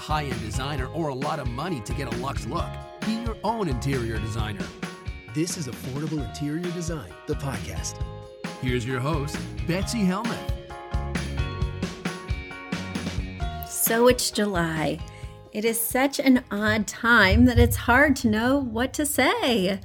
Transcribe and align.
High 0.00 0.24
end 0.24 0.40
designer 0.40 0.86
or 0.86 1.08
a 1.08 1.14
lot 1.14 1.38
of 1.38 1.46
money 1.46 1.80
to 1.82 1.92
get 1.92 2.12
a 2.12 2.16
luxe 2.16 2.46
look. 2.46 2.70
Be 3.04 3.12
your 3.12 3.36
own 3.44 3.68
interior 3.68 4.18
designer. 4.18 4.64
This 5.34 5.58
is 5.58 5.68
Affordable 5.68 6.26
Interior 6.26 6.70
Design, 6.72 7.12
the 7.26 7.34
podcast. 7.34 8.02
Here's 8.62 8.86
your 8.86 8.98
host, 8.98 9.38
Betsy 9.66 10.04
Helmuth. 10.04 10.52
So 13.68 14.08
it's 14.08 14.30
July. 14.30 14.98
It 15.52 15.64
is 15.64 15.78
such 15.78 16.18
an 16.18 16.44
odd 16.50 16.86
time 16.86 17.44
that 17.44 17.58
it's 17.58 17.76
hard 17.76 18.16
to 18.16 18.28
know 18.28 18.58
what 18.58 18.94
to 18.94 19.04
say. 19.04 19.80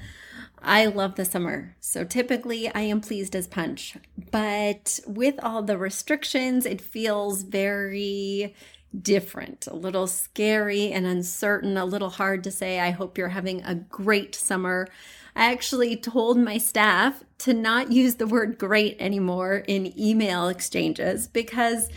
I 0.62 0.86
love 0.88 1.16
the 1.16 1.26
summer, 1.26 1.76
so 1.80 2.04
typically 2.04 2.74
I 2.74 2.82
am 2.82 3.02
pleased 3.02 3.36
as 3.36 3.48
punch. 3.48 3.98
But 4.32 5.00
with 5.06 5.36
all 5.44 5.62
the 5.62 5.78
restrictions, 5.78 6.66
it 6.66 6.82
feels 6.82 7.44
very 7.44 8.56
different, 9.02 9.68
a 9.68 9.76
little 9.76 10.08
scary 10.08 10.92
and 10.92 11.06
uncertain, 11.06 11.78
a 11.78 11.86
little 11.86 12.10
hard 12.10 12.44
to 12.44 12.52
say. 12.52 12.80
I 12.80 12.92
hope 12.92 13.18
you're 13.18 13.30
having 13.30 13.64
a 13.64 13.76
great 13.76 14.36
summer. 14.36 14.88
I 15.36 15.52
actually 15.52 15.98
told 15.98 16.38
my 16.38 16.58
staff 16.58 17.24
to 17.40 17.54
not 17.54 17.92
use 17.92 18.16
the 18.16 18.28
word 18.28 18.58
great 18.58 18.96
anymore 19.00 19.64
in 19.68 19.98
email 20.00 20.48
exchanges 20.48 21.28
because, 21.28 21.90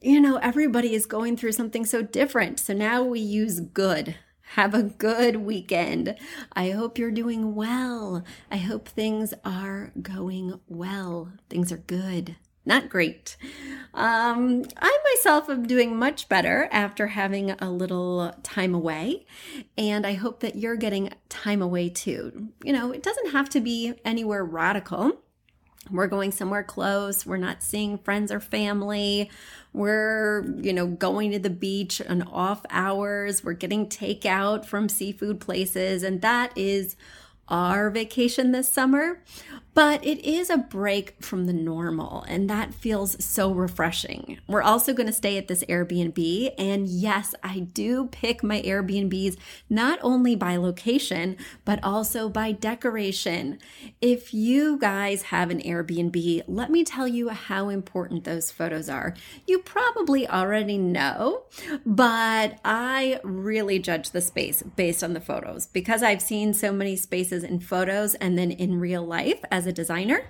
you 0.00 0.20
know, 0.20 0.36
everybody 0.36 0.94
is 0.94 1.06
going 1.06 1.36
through 1.36 1.52
something 1.52 1.84
so 1.84 2.02
different. 2.02 2.60
So 2.60 2.72
now 2.72 3.02
we 3.02 3.20
use 3.20 3.60
good. 3.60 4.16
Have 4.52 4.74
a 4.74 4.84
good 4.84 5.36
weekend. 5.36 6.16
I 6.54 6.70
hope 6.70 6.98
you're 6.98 7.10
doing 7.10 7.54
well. 7.54 8.24
I 8.50 8.56
hope 8.56 8.88
things 8.88 9.34
are 9.44 9.92
going 10.00 10.58
well. 10.68 11.32
Things 11.50 11.70
are 11.70 11.78
good 11.78 12.36
not 12.68 12.88
great. 12.88 13.36
Um, 13.94 14.62
I 14.76 14.98
myself 15.14 15.48
am 15.48 15.66
doing 15.66 15.96
much 15.96 16.28
better 16.28 16.68
after 16.70 17.08
having 17.08 17.50
a 17.52 17.70
little 17.70 18.32
time 18.42 18.74
away, 18.74 19.26
and 19.76 20.06
I 20.06 20.12
hope 20.12 20.40
that 20.40 20.54
you're 20.54 20.76
getting 20.76 21.10
time 21.28 21.62
away 21.62 21.88
too. 21.88 22.50
You 22.62 22.74
know, 22.74 22.92
it 22.92 23.02
doesn't 23.02 23.32
have 23.32 23.48
to 23.50 23.60
be 23.60 23.94
anywhere 24.04 24.44
radical. 24.44 25.22
We're 25.90 26.06
going 26.06 26.32
somewhere 26.32 26.62
close. 26.62 27.24
We're 27.24 27.38
not 27.38 27.62
seeing 27.62 27.96
friends 27.96 28.30
or 28.30 28.40
family. 28.40 29.30
We're, 29.72 30.44
you 30.60 30.74
know, 30.74 30.86
going 30.86 31.30
to 31.30 31.38
the 31.38 31.48
beach 31.48 32.02
on 32.06 32.22
off 32.22 32.66
hours. 32.68 33.42
We're 33.42 33.54
getting 33.54 33.88
takeout 33.88 34.66
from 34.66 34.90
seafood 34.90 35.40
places, 35.40 36.02
and 36.02 36.20
that 36.20 36.56
is 36.56 36.96
our 37.48 37.88
vacation 37.90 38.52
this 38.52 38.68
summer, 38.68 39.22
but 39.78 40.04
it 40.04 40.18
is 40.28 40.50
a 40.50 40.58
break 40.58 41.14
from 41.22 41.46
the 41.46 41.52
normal, 41.52 42.24
and 42.26 42.50
that 42.50 42.74
feels 42.74 43.24
so 43.24 43.52
refreshing. 43.52 44.36
We're 44.48 44.60
also 44.60 44.92
going 44.92 45.06
to 45.06 45.12
stay 45.12 45.38
at 45.38 45.46
this 45.46 45.62
Airbnb, 45.68 46.52
and 46.58 46.88
yes, 46.88 47.32
I 47.44 47.60
do 47.60 48.08
pick 48.10 48.42
my 48.42 48.60
Airbnbs 48.62 49.36
not 49.70 50.00
only 50.02 50.34
by 50.34 50.56
location, 50.56 51.36
but 51.64 51.78
also 51.84 52.28
by 52.28 52.50
decoration. 52.50 53.60
If 54.00 54.34
you 54.34 54.78
guys 54.78 55.22
have 55.22 55.48
an 55.48 55.60
Airbnb, 55.60 56.42
let 56.48 56.72
me 56.72 56.82
tell 56.82 57.06
you 57.06 57.28
how 57.28 57.68
important 57.68 58.24
those 58.24 58.50
photos 58.50 58.88
are. 58.88 59.14
You 59.46 59.60
probably 59.60 60.26
already 60.26 60.76
know, 60.76 61.44
but 61.86 62.58
I 62.64 63.20
really 63.22 63.78
judge 63.78 64.10
the 64.10 64.22
space 64.22 64.60
based 64.60 65.04
on 65.04 65.12
the 65.12 65.20
photos 65.20 65.68
because 65.68 66.02
I've 66.02 66.20
seen 66.20 66.52
so 66.52 66.72
many 66.72 66.96
spaces 66.96 67.44
in 67.44 67.60
photos 67.60 68.16
and 68.16 68.36
then 68.36 68.50
in 68.50 68.80
real 68.80 69.06
life 69.06 69.38
as 69.52 69.67
a 69.68 69.72
designer. 69.72 70.22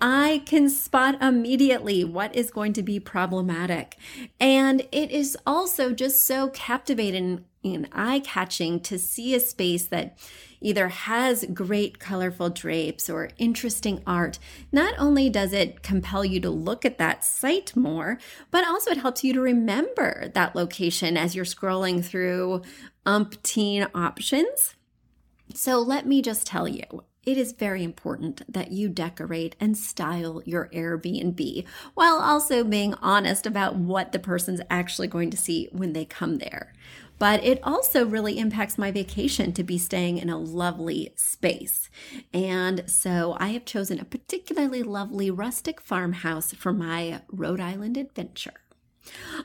I 0.00 0.42
can 0.46 0.68
spot 0.68 1.22
immediately 1.22 2.04
what 2.04 2.34
is 2.36 2.50
going 2.50 2.72
to 2.74 2.82
be 2.82 3.00
problematic. 3.00 3.96
And 4.38 4.82
it 4.92 5.10
is 5.10 5.36
also 5.46 5.92
just 5.92 6.24
so 6.24 6.48
captivating 6.50 7.44
and 7.64 7.88
eye 7.92 8.20
catching 8.20 8.78
to 8.80 8.98
see 8.98 9.34
a 9.34 9.40
space 9.40 9.86
that 9.86 10.18
either 10.60 10.88
has 10.88 11.46
great 11.52 11.98
colorful 11.98 12.50
drapes 12.50 13.08
or 13.08 13.30
interesting 13.38 14.02
art. 14.06 14.38
Not 14.72 14.94
only 14.98 15.30
does 15.30 15.52
it 15.52 15.82
compel 15.82 16.24
you 16.24 16.40
to 16.40 16.50
look 16.50 16.84
at 16.84 16.98
that 16.98 17.24
site 17.24 17.74
more, 17.74 18.18
but 18.50 18.66
also 18.66 18.90
it 18.90 18.98
helps 18.98 19.24
you 19.24 19.32
to 19.32 19.40
remember 19.40 20.28
that 20.34 20.54
location 20.54 21.16
as 21.16 21.34
you're 21.34 21.44
scrolling 21.44 22.04
through 22.04 22.62
umpteen 23.06 23.88
options. 23.94 24.74
So 25.54 25.78
let 25.80 26.06
me 26.06 26.22
just 26.22 26.46
tell 26.46 26.66
you, 26.66 27.04
it 27.26 27.38
is 27.38 27.52
very 27.52 27.82
important 27.82 28.42
that 28.52 28.72
you 28.72 28.88
decorate 28.88 29.56
and 29.60 29.76
style 29.76 30.42
your 30.44 30.68
Airbnb 30.72 31.64
while 31.94 32.16
also 32.16 32.64
being 32.64 32.94
honest 32.94 33.46
about 33.46 33.76
what 33.76 34.12
the 34.12 34.18
person's 34.18 34.60
actually 34.70 35.08
going 35.08 35.30
to 35.30 35.36
see 35.36 35.68
when 35.72 35.92
they 35.92 36.04
come 36.04 36.38
there. 36.38 36.72
But 37.18 37.44
it 37.44 37.60
also 37.62 38.04
really 38.04 38.38
impacts 38.38 38.76
my 38.76 38.90
vacation 38.90 39.52
to 39.52 39.62
be 39.62 39.78
staying 39.78 40.18
in 40.18 40.28
a 40.28 40.38
lovely 40.38 41.12
space. 41.14 41.88
And 42.32 42.82
so 42.90 43.36
I 43.38 43.48
have 43.48 43.64
chosen 43.64 44.00
a 44.00 44.04
particularly 44.04 44.82
lovely 44.82 45.30
rustic 45.30 45.80
farmhouse 45.80 46.52
for 46.52 46.72
my 46.72 47.22
Rhode 47.30 47.60
Island 47.60 47.96
adventure. 47.96 48.63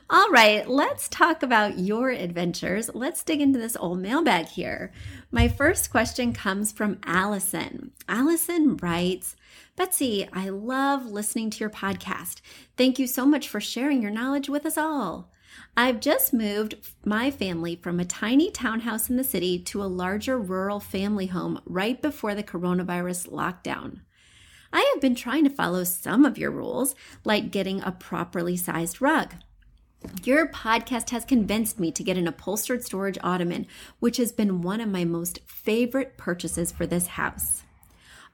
All 0.08 0.30
right, 0.30 0.68
let's 0.68 1.08
talk 1.08 1.42
about 1.42 1.78
your 1.78 2.10
adventures. 2.10 2.90
Let's 2.94 3.22
dig 3.22 3.40
into 3.40 3.58
this 3.58 3.76
old 3.76 4.00
mailbag 4.00 4.46
here. 4.46 4.92
My 5.30 5.48
first 5.48 5.90
question 5.90 6.32
comes 6.32 6.72
from 6.72 6.98
Allison. 7.04 7.92
Allison 8.08 8.76
writes, 8.76 9.36
Betsy, 9.76 10.28
I 10.32 10.48
love 10.48 11.06
listening 11.06 11.50
to 11.50 11.60
your 11.60 11.70
podcast. 11.70 12.40
Thank 12.76 12.98
you 12.98 13.06
so 13.06 13.24
much 13.24 13.48
for 13.48 13.60
sharing 13.60 14.02
your 14.02 14.10
knowledge 14.10 14.48
with 14.48 14.66
us 14.66 14.76
all. 14.76 15.30
I've 15.76 16.00
just 16.00 16.32
moved 16.32 16.74
my 17.04 17.30
family 17.30 17.76
from 17.76 18.00
a 18.00 18.04
tiny 18.04 18.50
townhouse 18.50 19.08
in 19.08 19.16
the 19.16 19.24
city 19.24 19.58
to 19.60 19.82
a 19.82 19.84
larger 19.84 20.38
rural 20.38 20.80
family 20.80 21.26
home 21.26 21.60
right 21.64 22.00
before 22.00 22.34
the 22.34 22.42
coronavirus 22.42 23.28
lockdown. 23.30 24.00
I 24.72 24.88
have 24.92 25.00
been 25.00 25.14
trying 25.14 25.44
to 25.44 25.50
follow 25.50 25.84
some 25.84 26.24
of 26.24 26.38
your 26.38 26.50
rules, 26.50 26.94
like 27.24 27.50
getting 27.50 27.82
a 27.82 27.92
properly 27.92 28.56
sized 28.56 29.00
rug. 29.00 29.34
Your 30.24 30.48
podcast 30.48 31.10
has 31.10 31.24
convinced 31.24 31.78
me 31.78 31.92
to 31.92 32.02
get 32.02 32.16
an 32.16 32.26
upholstered 32.26 32.84
storage 32.84 33.18
ottoman, 33.22 33.66
which 33.98 34.16
has 34.16 34.32
been 34.32 34.62
one 34.62 34.80
of 34.80 34.88
my 34.88 35.04
most 35.04 35.40
favorite 35.46 36.16
purchases 36.16 36.72
for 36.72 36.86
this 36.86 37.06
house. 37.06 37.62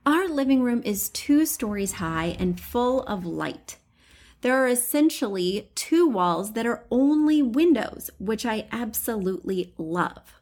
Our 0.05 0.29
living 0.29 0.63
room 0.63 0.83
is 0.85 1.09
two 1.09 1.45
stories 1.45 1.93
high 1.95 2.37
and 2.39 2.61
full 2.61 3.03
of 3.03 3.27
light. 3.27 3.79
There 4.43 4.57
are 4.57 4.69
essentially 4.69 5.71
two 5.75 6.07
walls 6.09 6.53
that 6.53 6.67
are 6.67 6.85
only 6.91 7.43
windows, 7.43 8.11
which 8.21 8.47
I 8.47 8.69
absolutely 8.71 9.75
love. 9.77 10.35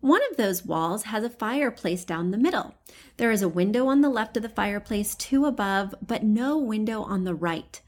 One 0.00 0.22
of 0.30 0.36
those 0.36 0.64
walls 0.64 1.04
has 1.04 1.22
a 1.22 1.30
fireplace 1.30 2.04
down 2.04 2.30
the 2.30 2.38
middle. 2.38 2.74
There 3.18 3.30
is 3.30 3.42
a 3.42 3.48
window 3.48 3.88
on 3.88 4.00
the 4.00 4.08
left 4.08 4.36
of 4.38 4.42
the 4.42 4.48
fireplace, 4.48 5.14
two 5.14 5.44
above, 5.44 5.94
but 6.00 6.24
no 6.24 6.56
window 6.56 7.02
on 7.02 7.24
the 7.24 7.34
right. 7.34 7.80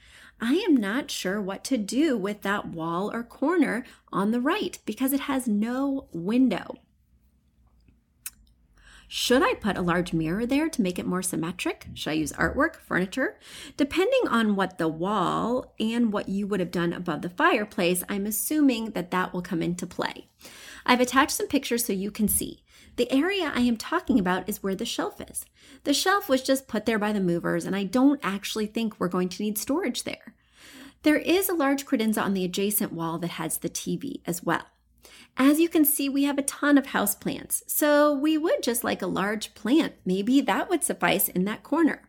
I 0.46 0.62
am 0.68 0.76
not 0.76 1.10
sure 1.10 1.40
what 1.40 1.64
to 1.64 1.78
do 1.78 2.18
with 2.18 2.42
that 2.42 2.66
wall 2.66 3.10
or 3.10 3.22
corner 3.22 3.82
on 4.12 4.30
the 4.30 4.42
right 4.42 4.78
because 4.84 5.14
it 5.14 5.20
has 5.20 5.48
no 5.48 6.06
window. 6.12 6.74
Should 9.08 9.42
I 9.42 9.54
put 9.54 9.78
a 9.78 9.82
large 9.82 10.12
mirror 10.12 10.44
there 10.44 10.68
to 10.68 10.82
make 10.82 10.98
it 10.98 11.06
more 11.06 11.22
symmetric? 11.22 11.86
Should 11.94 12.10
I 12.10 12.14
use 12.14 12.32
artwork, 12.32 12.76
furniture? 12.76 13.38
Depending 13.78 14.28
on 14.28 14.54
what 14.54 14.76
the 14.76 14.86
wall 14.86 15.72
and 15.80 16.12
what 16.12 16.28
you 16.28 16.46
would 16.46 16.60
have 16.60 16.70
done 16.70 16.92
above 16.92 17.22
the 17.22 17.30
fireplace, 17.30 18.04
I'm 18.10 18.26
assuming 18.26 18.90
that 18.90 19.10
that 19.12 19.32
will 19.32 19.40
come 19.40 19.62
into 19.62 19.86
play. 19.86 20.28
I've 20.84 21.00
attached 21.00 21.38
some 21.38 21.48
pictures 21.48 21.86
so 21.86 21.94
you 21.94 22.10
can 22.10 22.28
see. 22.28 22.64
The 22.96 23.10
area 23.10 23.50
I 23.54 23.60
am 23.60 23.78
talking 23.78 24.18
about 24.18 24.46
is 24.46 24.62
where 24.62 24.74
the 24.74 24.84
shelf 24.84 25.22
is. 25.22 25.46
The 25.84 25.94
shelf 25.94 26.28
was 26.28 26.42
just 26.42 26.68
put 26.68 26.84
there 26.84 26.98
by 26.98 27.14
the 27.14 27.20
movers, 27.20 27.64
and 27.64 27.74
I 27.74 27.84
don't 27.84 28.20
actually 28.22 28.66
think 28.66 29.00
we're 29.00 29.08
going 29.08 29.30
to 29.30 29.42
need 29.42 29.56
storage 29.56 30.04
there. 30.04 30.33
There 31.04 31.18
is 31.18 31.50
a 31.50 31.54
large 31.54 31.84
credenza 31.84 32.22
on 32.22 32.32
the 32.32 32.46
adjacent 32.46 32.90
wall 32.90 33.18
that 33.18 33.32
has 33.32 33.58
the 33.58 33.68
TV 33.68 34.22
as 34.26 34.42
well. 34.42 34.64
As 35.36 35.60
you 35.60 35.68
can 35.68 35.84
see, 35.84 36.08
we 36.08 36.24
have 36.24 36.38
a 36.38 36.42
ton 36.42 36.78
of 36.78 36.86
houseplants, 36.86 37.62
so 37.66 38.10
we 38.10 38.38
would 38.38 38.62
just 38.62 38.82
like 38.82 39.02
a 39.02 39.06
large 39.06 39.54
plant. 39.54 39.92
Maybe 40.06 40.40
that 40.40 40.70
would 40.70 40.82
suffice 40.82 41.28
in 41.28 41.44
that 41.44 41.62
corner. 41.62 42.08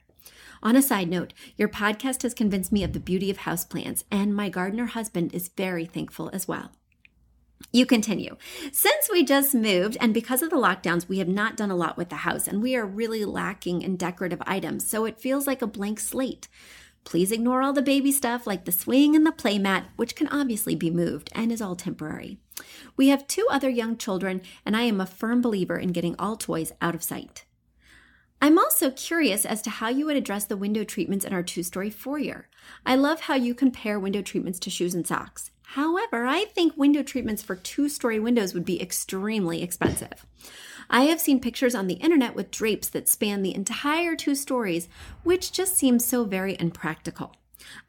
On 0.64 0.78
a 0.78 0.82
side 0.82 1.10
note, 1.10 1.34
your 1.58 1.68
podcast 1.68 2.22
has 2.22 2.34
convinced 2.34 2.72
me 2.72 2.86
of 2.86 2.94
the 2.94 3.02
beauty 3.02 3.30
of 3.30 3.40
houseplants, 3.40 4.06
and 4.10 4.34
my 4.34 4.48
gardener 4.48 4.86
husband 4.86 5.36
is 5.36 5.50
very 5.50 5.86
thankful 5.86 6.30
as 6.32 6.48
well. 6.48 6.72
You 7.74 7.86
continue. 7.86 8.38
Since 8.72 9.10
we 9.12 9.26
just 9.26 9.54
moved 9.54 9.98
and 10.00 10.14
because 10.14 10.42
of 10.42 10.50
the 10.50 10.56
lockdowns, 10.56 11.10
we 11.10 11.18
have 11.18 11.28
not 11.28 11.58
done 11.58 11.72
a 11.72 11.76
lot 11.76 11.98
with 11.98 12.08
the 12.10 12.18
house 12.18 12.48
and 12.48 12.62
we 12.62 12.76
are 12.76 12.86
really 12.86 13.26
lacking 13.26 13.82
in 13.82 13.98
decorative 13.98 14.42
items, 14.46 14.88
so 14.88 15.04
it 15.04 15.20
feels 15.20 15.48
like 15.48 15.62
a 15.62 15.68
blank 15.68 16.00
slate. 16.00 16.48
Please 17.06 17.32
ignore 17.32 17.62
all 17.62 17.72
the 17.72 17.82
baby 17.82 18.12
stuff 18.12 18.46
like 18.46 18.66
the 18.66 18.72
swing 18.72 19.16
and 19.16 19.26
the 19.26 19.32
playmat, 19.32 19.86
which 19.96 20.16
can 20.16 20.28
obviously 20.28 20.76
be 20.76 20.90
moved 20.90 21.30
and 21.34 21.52
is 21.52 21.62
all 21.62 21.76
temporary. 21.76 22.40
We 22.98 23.10
have 23.10 23.28
two 23.28 23.48
other 23.50 23.70
young 23.70 23.96
children, 23.96 24.42
and 24.66 24.76
I 24.76 24.82
am 24.82 25.00
a 25.00 25.06
firm 25.06 25.42
believer 25.42 25.78
in 25.78 25.92
getting 25.92 26.16
all 26.18 26.36
toys 26.36 26.74
out 26.82 26.96
of 26.96 27.04
sight. 27.04 27.46
I'm 28.42 28.58
also 28.58 28.92
curious 28.92 29.46
as 29.46 29.62
to 29.62 29.70
how 29.70 29.88
you 29.90 30.06
would 30.08 30.18
address 30.18 30.46
the 30.46 30.58
window 30.58 30.84
treatments 30.84 31.26
in 31.26 31.34
our 31.34 31.44
two 31.44 31.64
story 31.64 31.90
foyer. 31.90 32.48
I 32.86 32.96
love 32.96 33.22
how 33.22 33.36
you 33.36 33.54
compare 33.54 34.00
window 34.00 34.22
treatments 34.22 34.60
to 34.60 34.70
shoes 34.70 34.94
and 34.94 35.08
socks. 35.08 35.52
However, 35.70 36.26
I 36.26 36.46
think 36.46 36.76
window 36.76 37.04
treatments 37.04 37.42
for 37.42 37.56
two 37.56 37.88
story 37.88 38.20
windows 38.20 38.54
would 38.54 38.66
be 38.66 38.82
extremely 38.82 39.62
expensive. 39.64 40.26
I 40.90 41.04
have 41.04 41.20
seen 41.20 41.40
pictures 41.40 41.76
on 41.76 41.88
the 41.88 41.96
internet 41.96 42.36
with 42.36 42.52
drapes 42.52 42.90
that 42.90 43.10
span 43.10 43.42
the 43.42 43.56
entire 43.56 44.16
two 44.16 44.36
stories, 44.36 44.88
which 45.24 45.52
just 45.52 45.76
seems 45.76 46.06
so 46.06 46.26
very 46.26 46.58
impractical. 46.60 47.36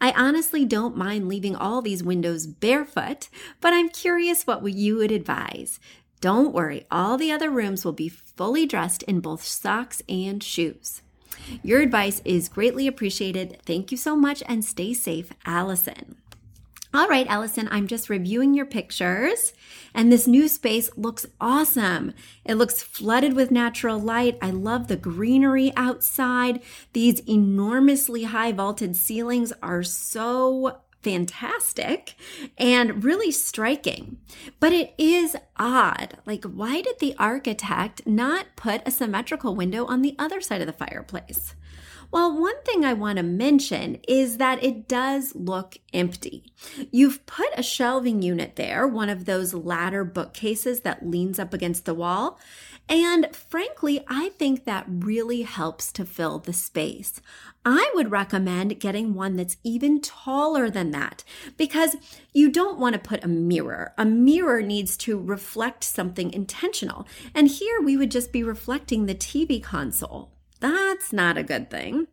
I 0.00 0.12
honestly 0.12 0.64
don't 0.64 0.96
mind 0.96 1.28
leaving 1.28 1.54
all 1.54 1.82
these 1.82 2.02
windows 2.02 2.46
barefoot, 2.46 3.28
but 3.60 3.72
I'm 3.72 3.88
curious 3.88 4.46
what 4.46 4.66
you 4.66 4.96
would 4.96 5.12
advise. 5.12 5.78
Don't 6.20 6.54
worry, 6.54 6.86
all 6.90 7.18
the 7.18 7.30
other 7.30 7.50
rooms 7.50 7.84
will 7.84 7.92
be 7.92 8.08
fully 8.08 8.66
dressed 8.66 9.02
in 9.04 9.20
both 9.20 9.42
socks 9.42 10.02
and 10.08 10.42
shoes. 10.42 11.02
Your 11.62 11.80
advice 11.80 12.22
is 12.24 12.48
greatly 12.48 12.86
appreciated. 12.86 13.60
Thank 13.66 13.90
you 13.90 13.98
so 13.98 14.16
much 14.16 14.42
and 14.46 14.64
stay 14.64 14.94
safe, 14.94 15.32
Allison. 15.44 16.16
All 16.96 17.08
right, 17.08 17.26
Allison, 17.26 17.68
I'm 17.70 17.88
just 17.88 18.08
reviewing 18.08 18.54
your 18.54 18.64
pictures, 18.64 19.52
and 19.92 20.10
this 20.10 20.26
new 20.26 20.48
space 20.48 20.88
looks 20.96 21.26
awesome. 21.38 22.14
It 22.42 22.54
looks 22.54 22.82
flooded 22.82 23.34
with 23.34 23.50
natural 23.50 23.98
light. 23.98 24.38
I 24.40 24.48
love 24.48 24.88
the 24.88 24.96
greenery 24.96 25.74
outside. 25.76 26.62
These 26.94 27.20
enormously 27.28 28.22
high 28.22 28.50
vaulted 28.52 28.96
ceilings 28.96 29.52
are 29.62 29.82
so 29.82 30.80
fantastic 31.02 32.14
and 32.56 33.04
really 33.04 33.30
striking. 33.30 34.16
But 34.58 34.72
it 34.72 34.94
is 34.96 35.36
odd. 35.58 36.16
Like, 36.24 36.46
why 36.46 36.80
did 36.80 36.98
the 36.98 37.14
architect 37.18 38.06
not 38.06 38.46
put 38.56 38.80
a 38.86 38.90
symmetrical 38.90 39.54
window 39.54 39.84
on 39.84 40.00
the 40.00 40.16
other 40.18 40.40
side 40.40 40.62
of 40.62 40.66
the 40.66 40.72
fireplace? 40.72 41.54
Well, 42.10 42.40
one 42.40 42.62
thing 42.62 42.84
I 42.84 42.92
want 42.92 43.16
to 43.18 43.22
mention 43.22 43.98
is 44.08 44.38
that 44.38 44.62
it 44.62 44.88
does 44.88 45.34
look 45.34 45.78
empty. 45.92 46.44
You've 46.90 47.26
put 47.26 47.48
a 47.56 47.62
shelving 47.62 48.22
unit 48.22 48.56
there, 48.56 48.86
one 48.86 49.08
of 49.08 49.24
those 49.24 49.54
ladder 49.54 50.04
bookcases 50.04 50.80
that 50.80 51.06
leans 51.06 51.38
up 51.38 51.52
against 51.52 51.84
the 51.84 51.94
wall. 51.94 52.38
And 52.88 53.34
frankly, 53.34 54.04
I 54.06 54.28
think 54.30 54.64
that 54.64 54.86
really 54.88 55.42
helps 55.42 55.90
to 55.92 56.04
fill 56.04 56.38
the 56.38 56.52
space. 56.52 57.20
I 57.64 57.90
would 57.94 58.12
recommend 58.12 58.78
getting 58.78 59.12
one 59.12 59.34
that's 59.34 59.56
even 59.64 60.00
taller 60.00 60.70
than 60.70 60.92
that 60.92 61.24
because 61.56 61.96
you 62.32 62.48
don't 62.48 62.78
want 62.78 62.92
to 62.92 63.00
put 63.00 63.24
a 63.24 63.28
mirror. 63.28 63.92
A 63.98 64.04
mirror 64.04 64.62
needs 64.62 64.96
to 64.98 65.18
reflect 65.18 65.82
something 65.82 66.32
intentional. 66.32 67.08
And 67.34 67.48
here 67.48 67.80
we 67.80 67.96
would 67.96 68.12
just 68.12 68.30
be 68.30 68.44
reflecting 68.44 69.06
the 69.06 69.16
TV 69.16 69.60
console. 69.60 70.35
That's 70.66 71.12
not 71.12 71.38
a 71.38 71.44
good 71.44 71.70
thing. 71.70 72.08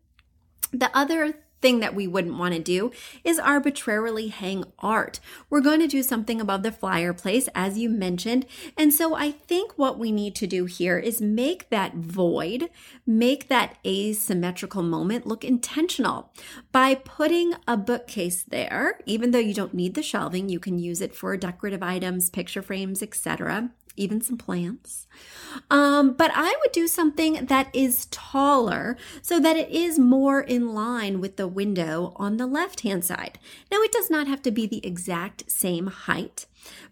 The 0.71 0.95
other 0.95 1.33
thing 1.59 1.79
that 1.79 1.95
we 1.95 2.05
wouldn't 2.05 2.37
want 2.37 2.53
to 2.53 2.59
do 2.59 2.91
is 3.23 3.39
arbitrarily 3.39 4.27
hang 4.27 4.63
art. 4.77 5.19
We're 5.49 5.61
going 5.61 5.79
to 5.79 5.87
do 5.87 6.03
something 6.03 6.39
above 6.39 6.61
the 6.61 6.71
fireplace, 6.71 7.49
as 7.55 7.79
you 7.79 7.89
mentioned. 7.89 8.45
And 8.77 8.93
so 8.93 9.15
I 9.15 9.31
think 9.31 9.71
what 9.75 9.97
we 9.97 10.11
need 10.11 10.35
to 10.35 10.45
do 10.45 10.65
here 10.65 10.99
is 10.99 11.19
make 11.19 11.71
that 11.71 11.95
void, 11.95 12.69
make 13.07 13.47
that 13.47 13.79
asymmetrical 13.83 14.83
moment 14.83 15.25
look 15.25 15.43
intentional 15.43 16.31
by 16.71 16.93
putting 16.93 17.55
a 17.67 17.75
bookcase 17.75 18.43
there. 18.43 18.99
Even 19.07 19.31
though 19.31 19.39
you 19.39 19.55
don't 19.55 19.73
need 19.73 19.95
the 19.95 20.03
shelving, 20.03 20.47
you 20.47 20.59
can 20.59 20.77
use 20.77 21.01
it 21.01 21.15
for 21.15 21.35
decorative 21.37 21.81
items, 21.81 22.29
picture 22.29 22.61
frames, 22.61 23.01
etc 23.01 23.71
even 23.95 24.21
some 24.21 24.37
plants. 24.37 25.07
Um, 25.69 26.13
but 26.13 26.31
I 26.33 26.55
would 26.61 26.71
do 26.71 26.87
something 26.87 27.45
that 27.45 27.73
is 27.73 28.07
taller 28.07 28.97
so 29.21 29.39
that 29.39 29.55
it 29.55 29.69
is 29.69 29.99
more 29.99 30.41
in 30.41 30.73
line 30.73 31.19
with 31.19 31.37
the 31.37 31.47
window 31.47 32.13
on 32.15 32.37
the 32.37 32.47
left 32.47 32.81
hand 32.81 33.05
side. 33.05 33.39
Now, 33.71 33.81
it 33.81 33.91
does 33.91 34.09
not 34.09 34.27
have 34.27 34.41
to 34.43 34.51
be 34.51 34.65
the 34.65 34.85
exact 34.85 35.49
same 35.51 35.87
height, 35.87 36.45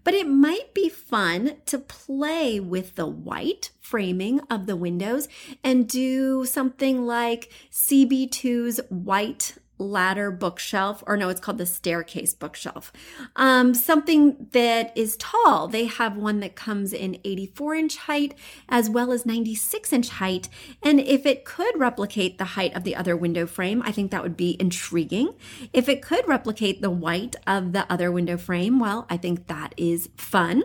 but 0.04 0.14
it 0.14 0.28
might 0.28 0.74
be 0.74 0.90
fun 0.90 1.58
to 1.66 1.80
play 1.80 2.60
with 2.60 2.96
the 2.96 3.08
white 3.08 3.72
framing 3.80 4.40
of 4.50 4.68
the 4.68 4.76
windows 4.76 5.28
and 5.64 5.88
do 5.88 6.46
something 6.46 7.06
like 7.06 7.52
CB2's 7.72 8.80
white 8.90 9.56
ladder 9.82 10.32
bookshelf, 10.32 11.04
or 11.08 11.18
no, 11.18 11.30
it's 11.30 11.40
called 11.40 11.58
the 11.58 11.66
staircase 11.66 12.34
bookshelf. 12.34 12.92
Um, 13.36 13.74
something 13.74 14.48
that 14.52 14.96
is 14.98 15.18
tall. 15.18 15.68
They 15.68 15.86
have 15.86 16.16
one 16.16 16.40
that 16.42 16.56
comes 16.56 16.94
in 16.94 17.20
84 17.24 17.76
inch 17.76 17.98
height 17.98 18.36
as 18.70 18.90
well 18.90 19.12
as 19.12 19.26
96 19.26 19.92
inch 19.94 20.10
height. 20.10 20.50
And 20.84 21.00
if 21.00 21.26
it 21.26 21.46
could 21.46 21.80
replicate 21.80 22.38
the 22.38 22.46
height 22.46 22.76
of 22.76 22.84
the 22.84 22.96
other 22.96 23.18
window 23.18 23.46
frame, 23.46 23.82
I 23.84 23.92
think 23.92 24.12
that 24.12 24.24
would 24.24 24.38
be 24.38 24.56
intriguing. 24.60 25.34
If 25.74 25.90
it 25.90 26.02
could 26.02 26.28
replicate 26.28 26.82
the 26.82 26.90
white 26.90 27.36
of 27.48 27.74
the 27.74 27.92
other 27.92 28.12
window 28.12 28.38
frame, 28.38 28.80
well, 28.80 29.06
I 29.10 29.18
think 29.18 29.48
that 29.48 29.74
is 29.78 30.10
fun. 30.16 30.64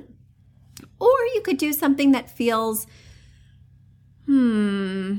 Or 0.99 1.17
you 1.35 1.43
could 1.43 1.59
do 1.59 1.73
something 1.73 2.13
that 2.13 2.31
feels, 2.31 2.87
hmm, 4.27 5.17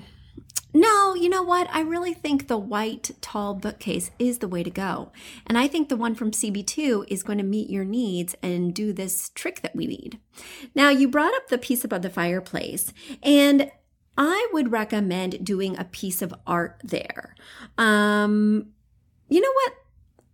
no, 0.80 1.16
you 1.16 1.28
know 1.28 1.42
what? 1.42 1.68
I 1.72 1.82
really 1.82 2.14
think 2.14 2.48
the 2.48 2.58
white 2.58 3.10
tall 3.20 3.56
bookcase 3.56 4.12
is 4.20 4.38
the 4.38 4.48
way 4.48 4.62
to 4.62 4.70
go. 4.70 5.12
And 5.48 5.58
I 5.58 5.68
think 5.68 5.90
the 5.90 5.96
one 5.96 6.14
from 6.14 6.30
CB2 6.30 7.06
is 7.08 7.24
going 7.24 7.40
to 7.40 7.44
meet 7.44 7.72
your 7.72 7.84
needs 7.84 8.36
and 8.44 8.76
do 8.76 8.94
this 8.94 9.30
trick 9.30 9.62
that 9.62 9.76
we 9.76 9.88
need. 9.88 10.20
Now, 10.76 10.90
you 10.90 11.08
brought 11.08 11.34
up 11.34 11.48
the 11.48 11.58
piece 11.58 11.84
above 11.84 12.04
the 12.04 12.12
fireplace, 12.12 12.94
and 13.24 13.72
I 14.18 14.48
would 14.54 14.72
recommend 14.72 15.44
doing 15.44 15.76
a 15.78 15.84
piece 15.84 16.22
of 16.22 16.32
art 16.46 16.80
there. 16.84 17.36
Um, 17.80 18.68
you 19.30 19.42
know 19.42 19.52
what? 19.54 19.74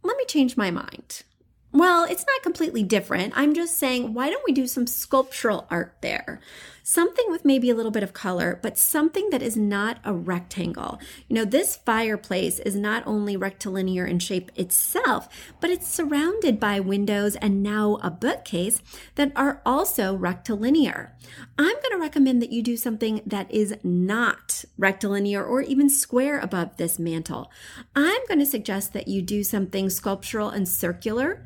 Let 0.03 0.17
me 0.17 0.25
change 0.25 0.57
my 0.57 0.71
mind. 0.71 1.23
Well, 1.71 2.03
it's 2.03 2.25
not 2.25 2.43
completely 2.43 2.83
different. 2.83 3.33
I'm 3.35 3.53
just 3.53 3.79
saying, 3.79 4.13
why 4.13 4.29
don't 4.29 4.43
we 4.45 4.53
do 4.53 4.67
some 4.67 4.87
sculptural 4.87 5.65
art 5.71 5.95
there? 6.01 6.39
Something 6.85 7.27
with 7.29 7.45
maybe 7.45 7.69
a 7.69 7.75
little 7.75 7.93
bit 7.93 8.03
of 8.03 8.11
color, 8.11 8.59
but 8.61 8.77
something 8.77 9.29
that 9.29 9.41
is 9.41 9.55
not 9.55 9.99
a 10.03 10.13
rectangle. 10.13 10.99
You 11.29 11.35
know, 11.35 11.45
this 11.45 11.77
fireplace 11.77 12.59
is 12.59 12.75
not 12.75 13.07
only 13.07 13.37
rectilinear 13.37 14.05
in 14.05 14.19
shape 14.19 14.51
itself, 14.55 15.29
but 15.61 15.69
it's 15.69 15.87
surrounded 15.87 16.59
by 16.59 16.81
windows 16.81 17.37
and 17.37 17.63
now 17.63 17.99
a 18.03 18.11
bookcase 18.11 18.81
that 19.15 19.31
are 19.33 19.61
also 19.65 20.13
rectilinear. 20.13 21.15
I'm 21.57 21.73
going 21.73 21.91
to 21.91 21.97
recommend 21.97 22.41
that 22.41 22.51
you 22.51 22.61
do 22.61 22.75
something 22.75 23.21
that 23.25 23.49
is 23.49 23.77
not 23.81 24.65
rectilinear 24.77 25.41
or 25.41 25.61
even 25.61 25.89
square 25.89 26.37
above 26.37 26.75
this 26.75 26.99
mantle. 26.99 27.49
I'm 27.95 28.25
going 28.27 28.39
to 28.39 28.45
suggest 28.45 28.91
that 28.91 29.07
you 29.07 29.21
do 29.21 29.41
something 29.45 29.89
sculptural 29.89 30.49
and 30.49 30.67
circular 30.67 31.45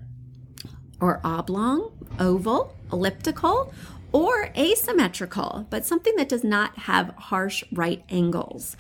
or 1.00 1.22
oblong, 1.24 1.91
oval, 2.20 2.75
elliptical, 2.91 3.72
or 4.12 4.50
asymmetrical, 4.58 5.68
but 5.70 5.86
something 5.86 6.16
that 6.16 6.30
does 6.30 6.44
not 6.44 6.78
have 6.80 7.14
harsh 7.18 7.64
right 7.72 8.04
angles. 8.10 8.76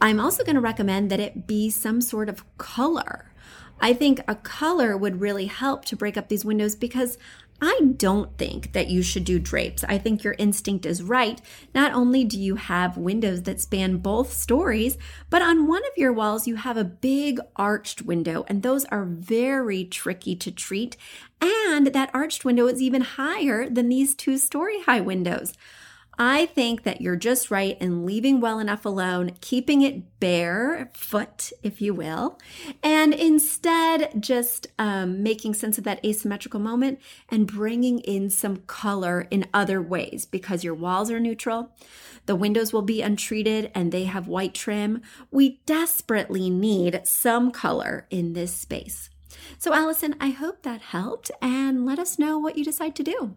I'm 0.00 0.20
also 0.20 0.44
going 0.44 0.54
to 0.54 0.60
recommend 0.60 1.10
that 1.10 1.20
it 1.20 1.46
be 1.46 1.70
some 1.70 2.00
sort 2.00 2.28
of 2.28 2.44
color. 2.56 3.32
I 3.80 3.92
think 3.92 4.20
a 4.26 4.34
color 4.34 4.96
would 4.96 5.20
really 5.20 5.46
help 5.46 5.84
to 5.86 5.96
break 5.96 6.16
up 6.16 6.28
these 6.28 6.44
windows 6.44 6.74
because 6.74 7.18
I 7.60 7.80
don't 7.96 8.36
think 8.38 8.72
that 8.72 8.88
you 8.88 9.02
should 9.02 9.24
do 9.24 9.40
drapes. 9.40 9.82
I 9.84 9.98
think 9.98 10.22
your 10.22 10.36
instinct 10.38 10.86
is 10.86 11.02
right. 11.02 11.40
Not 11.74 11.92
only 11.92 12.24
do 12.24 12.38
you 12.38 12.54
have 12.54 12.96
windows 12.96 13.42
that 13.42 13.60
span 13.60 13.98
both 13.98 14.32
stories, 14.32 14.96
but 15.28 15.42
on 15.42 15.66
one 15.66 15.84
of 15.84 15.96
your 15.96 16.12
walls, 16.12 16.46
you 16.46 16.54
have 16.56 16.76
a 16.76 16.84
big 16.84 17.40
arched 17.56 18.02
window, 18.02 18.44
and 18.46 18.62
those 18.62 18.84
are 18.86 19.04
very 19.04 19.84
tricky 19.84 20.36
to 20.36 20.52
treat. 20.52 20.96
And 21.40 21.88
that 21.88 22.10
arched 22.14 22.44
window 22.44 22.66
is 22.66 22.80
even 22.80 23.02
higher 23.02 23.68
than 23.68 23.88
these 23.88 24.14
two 24.14 24.38
story 24.38 24.82
high 24.82 25.00
windows. 25.00 25.52
I 26.18 26.46
think 26.46 26.82
that 26.82 27.00
you're 27.00 27.14
just 27.14 27.48
right 27.48 27.80
in 27.80 28.04
leaving 28.04 28.40
well 28.40 28.58
enough 28.58 28.84
alone, 28.84 29.36
keeping 29.40 29.82
it 29.82 30.18
bare 30.18 30.90
foot, 30.92 31.52
if 31.62 31.80
you 31.80 31.94
will, 31.94 32.38
and 32.82 33.14
instead 33.14 34.20
just 34.20 34.66
um, 34.80 35.22
making 35.22 35.54
sense 35.54 35.78
of 35.78 35.84
that 35.84 36.04
asymmetrical 36.04 36.58
moment 36.58 36.98
and 37.28 37.46
bringing 37.46 38.00
in 38.00 38.30
some 38.30 38.56
color 38.66 39.28
in 39.30 39.46
other 39.54 39.80
ways 39.80 40.26
because 40.26 40.64
your 40.64 40.74
walls 40.74 41.08
are 41.08 41.20
neutral. 41.20 41.70
The 42.26 42.34
windows 42.34 42.72
will 42.72 42.82
be 42.82 43.00
untreated 43.00 43.70
and 43.72 43.92
they 43.92 44.04
have 44.04 44.26
white 44.26 44.54
trim. 44.54 45.02
We 45.30 45.60
desperately 45.66 46.50
need 46.50 47.02
some 47.04 47.52
color 47.52 48.08
in 48.10 48.32
this 48.32 48.52
space. 48.52 49.08
So, 49.58 49.72
Allison, 49.72 50.16
I 50.20 50.30
hope 50.30 50.62
that 50.62 50.80
helped 50.80 51.30
and 51.40 51.86
let 51.86 52.00
us 52.00 52.18
know 52.18 52.38
what 52.38 52.58
you 52.58 52.64
decide 52.64 52.96
to 52.96 53.04
do. 53.04 53.36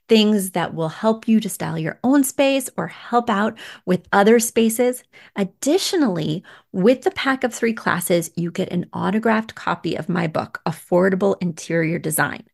things 0.11 0.51
that 0.51 0.73
will 0.73 0.89
help 0.89 1.25
you 1.25 1.39
to 1.39 1.47
style 1.47 1.79
your 1.79 1.97
own 2.03 2.21
space 2.21 2.69
or 2.75 2.87
help 2.87 3.29
out 3.29 3.57
with 3.85 4.09
other 4.11 4.41
spaces. 4.41 5.05
Additionally, 5.37 6.43
with 6.73 7.03
the 7.03 7.11
pack 7.11 7.45
of 7.45 7.53
three 7.53 7.71
classes, 7.71 8.29
you 8.35 8.51
get 8.51 8.73
an 8.73 8.89
autographed 8.91 9.55
copy 9.55 9.95
of 9.95 10.09
my 10.09 10.27
book, 10.27 10.59
Affordable 10.65 11.37
Interior 11.39 11.97
Design. 11.97 12.43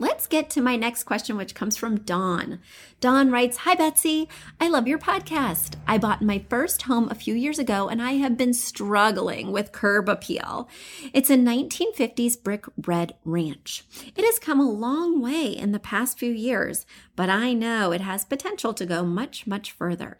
let's 0.00 0.26
get 0.26 0.50
to 0.50 0.62
my 0.62 0.74
next 0.74 1.04
question, 1.04 1.36
which 1.36 1.54
comes 1.54 1.76
from 1.76 2.00
Dawn. 2.00 2.58
Dawn 3.00 3.30
writes 3.30 3.58
Hi, 3.58 3.74
Betsy. 3.74 4.28
I 4.58 4.68
love 4.68 4.88
your 4.88 4.98
podcast. 4.98 5.76
I 5.86 5.98
bought 5.98 6.22
my 6.22 6.44
first 6.48 6.82
home 6.82 7.08
a 7.10 7.14
few 7.14 7.34
years 7.34 7.58
ago 7.58 7.88
and 7.88 8.02
I 8.02 8.12
have 8.12 8.36
been 8.36 8.54
struggling 8.54 9.52
with 9.52 9.72
curb 9.72 10.08
appeal. 10.08 10.68
It's 11.12 11.30
a 11.30 11.36
1950s 11.36 12.42
brick 12.42 12.64
red 12.86 13.14
ranch. 13.24 13.84
It 14.16 14.24
has 14.24 14.38
come 14.38 14.58
a 14.58 14.70
long 14.70 15.20
way 15.20 15.46
in 15.46 15.72
the 15.72 15.78
past 15.78 16.18
few 16.18 16.32
years, 16.32 16.86
but 17.14 17.28
I 17.28 17.52
know 17.52 17.92
it 17.92 18.00
has 18.00 18.24
potential 18.24 18.72
to 18.74 18.86
go 18.86 19.04
much, 19.04 19.46
much 19.46 19.70
further. 19.70 20.16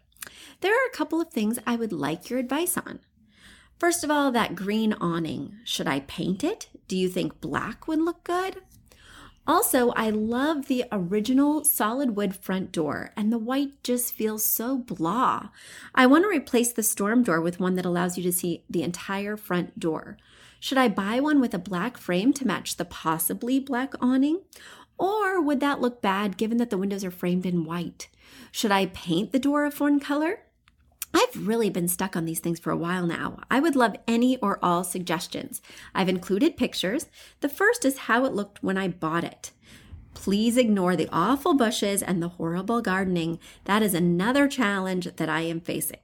There 0.60 0.74
are 0.74 0.88
a 0.88 0.96
couple 0.96 1.20
of 1.20 1.30
things 1.30 1.58
I 1.66 1.76
would 1.76 1.92
like 1.92 2.28
your 2.28 2.38
advice 2.38 2.76
on. 2.76 3.00
First 3.78 4.04
of 4.04 4.10
all, 4.10 4.30
that 4.32 4.54
green 4.54 4.92
awning. 5.00 5.56
Should 5.64 5.86
I 5.86 6.00
paint 6.00 6.44
it? 6.44 6.68
Do 6.86 6.98
you 6.98 7.08
think 7.08 7.40
black 7.40 7.88
would 7.88 7.98
look 7.98 8.24
good? 8.24 8.60
Also, 9.50 9.90
I 9.96 10.10
love 10.10 10.68
the 10.68 10.84
original 10.92 11.64
solid 11.64 12.14
wood 12.14 12.36
front 12.36 12.70
door, 12.70 13.10
and 13.16 13.32
the 13.32 13.38
white 13.38 13.82
just 13.82 14.14
feels 14.14 14.44
so 14.44 14.78
blah. 14.78 15.48
I 15.92 16.06
want 16.06 16.22
to 16.22 16.28
replace 16.28 16.72
the 16.72 16.84
storm 16.84 17.24
door 17.24 17.40
with 17.40 17.58
one 17.58 17.74
that 17.74 17.84
allows 17.84 18.16
you 18.16 18.22
to 18.22 18.32
see 18.32 18.62
the 18.70 18.84
entire 18.84 19.36
front 19.36 19.80
door. 19.80 20.18
Should 20.60 20.78
I 20.78 20.86
buy 20.86 21.18
one 21.18 21.40
with 21.40 21.52
a 21.52 21.58
black 21.58 21.98
frame 21.98 22.32
to 22.34 22.46
match 22.46 22.76
the 22.76 22.84
possibly 22.84 23.58
black 23.58 23.92
awning? 24.00 24.42
Or 24.96 25.40
would 25.40 25.58
that 25.58 25.80
look 25.80 26.00
bad 26.00 26.36
given 26.36 26.58
that 26.58 26.70
the 26.70 26.78
windows 26.78 27.04
are 27.04 27.10
framed 27.10 27.44
in 27.44 27.64
white? 27.64 28.08
Should 28.52 28.70
I 28.70 28.86
paint 28.86 29.32
the 29.32 29.40
door 29.40 29.64
a 29.64 29.72
one 29.72 29.98
color? 29.98 30.42
I've 31.12 31.46
really 31.46 31.70
been 31.70 31.88
stuck 31.88 32.16
on 32.16 32.24
these 32.24 32.40
things 32.40 32.58
for 32.60 32.70
a 32.70 32.76
while 32.76 33.06
now. 33.06 33.40
I 33.50 33.60
would 33.60 33.76
love 33.76 33.96
any 34.06 34.36
or 34.38 34.58
all 34.62 34.84
suggestions. 34.84 35.60
I've 35.94 36.08
included 36.08 36.56
pictures. 36.56 37.06
The 37.40 37.48
first 37.48 37.84
is 37.84 37.98
how 37.98 38.24
it 38.24 38.32
looked 38.32 38.62
when 38.62 38.78
I 38.78 38.88
bought 38.88 39.24
it. 39.24 39.52
Please 40.14 40.56
ignore 40.56 40.96
the 40.96 41.08
awful 41.12 41.54
bushes 41.54 42.02
and 42.02 42.22
the 42.22 42.28
horrible 42.30 42.80
gardening. 42.80 43.38
That 43.64 43.82
is 43.82 43.94
another 43.94 44.48
challenge 44.48 45.08
that 45.16 45.28
I 45.28 45.42
am 45.42 45.60
facing. 45.60 46.00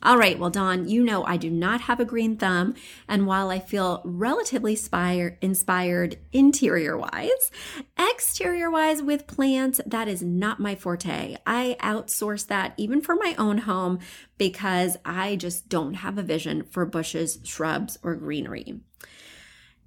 All 0.00 0.16
right, 0.16 0.38
well, 0.38 0.50
Dawn, 0.50 0.88
you 0.88 1.02
know 1.02 1.24
I 1.24 1.36
do 1.36 1.50
not 1.50 1.82
have 1.82 1.98
a 1.98 2.04
green 2.04 2.36
thumb. 2.36 2.74
And 3.08 3.26
while 3.26 3.50
I 3.50 3.58
feel 3.58 4.00
relatively 4.04 4.76
spire, 4.76 5.38
inspired 5.40 6.18
interior 6.32 6.96
wise, 6.96 7.50
exterior 7.98 8.70
wise 8.70 9.02
with 9.02 9.26
plants, 9.26 9.80
that 9.84 10.06
is 10.06 10.22
not 10.22 10.60
my 10.60 10.76
forte. 10.76 11.36
I 11.44 11.76
outsource 11.80 12.46
that 12.46 12.74
even 12.76 13.00
for 13.00 13.16
my 13.16 13.34
own 13.38 13.58
home 13.58 13.98
because 14.38 14.96
I 15.04 15.34
just 15.34 15.68
don't 15.68 15.94
have 15.94 16.16
a 16.16 16.22
vision 16.22 16.62
for 16.62 16.86
bushes, 16.86 17.40
shrubs, 17.42 17.98
or 18.04 18.14
greenery. 18.14 18.80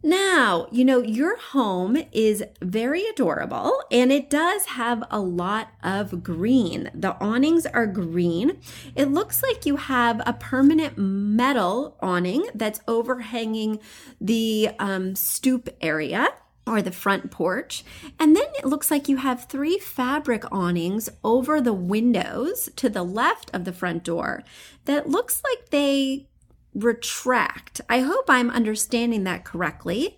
Now, 0.04 0.68
you 0.72 0.84
know, 0.84 1.00
your 1.00 1.38
home 1.38 1.96
is 2.12 2.44
very 2.62 3.06
adorable 3.06 3.84
and 3.92 4.12
it 4.12 4.32
does 4.32 4.66
have 4.66 5.04
a 5.12 5.20
lot 5.20 5.70
of 5.84 6.24
green. 6.24 6.90
The 6.96 7.16
awnings 7.22 7.68
are 7.68 7.86
green. 7.86 8.60
It 8.96 9.12
looks 9.12 9.44
like 9.44 9.66
you 9.66 9.76
have 9.76 10.22
a 10.26 10.34
permanent 10.34 10.98
metal 10.98 11.98
awning 12.02 12.48
that's 12.56 12.82
overhanging 12.88 13.80
the 14.20 14.72
um, 14.80 15.14
stoop 15.16 15.70
area 15.82 16.30
or 16.66 16.82
the 16.82 16.92
front 16.92 17.30
porch. 17.30 17.84
And 18.20 18.36
then 18.36 18.46
it 18.58 18.66
looks 18.66 18.90
like 18.90 19.08
you 19.08 19.18
have 19.18 19.46
three 19.46 19.78
fabric 19.78 20.44
awnings 20.52 21.10
over 21.24 21.62
the 21.62 21.74
windows 21.74 22.70
to 22.76 22.90
the 22.90 23.04
left 23.04 23.52
of 23.54 23.66
the 23.66 23.74
front 23.74 24.04
door 24.04 24.44
that 24.86 25.10
looks 25.10 25.42
like 25.44 25.70
they 25.70 26.28
retract. 26.74 27.82
I 27.90 28.00
hope 28.00 28.26
I'm 28.30 28.50
understanding 28.50 29.24
that 29.26 29.44
correctly. 29.44 30.18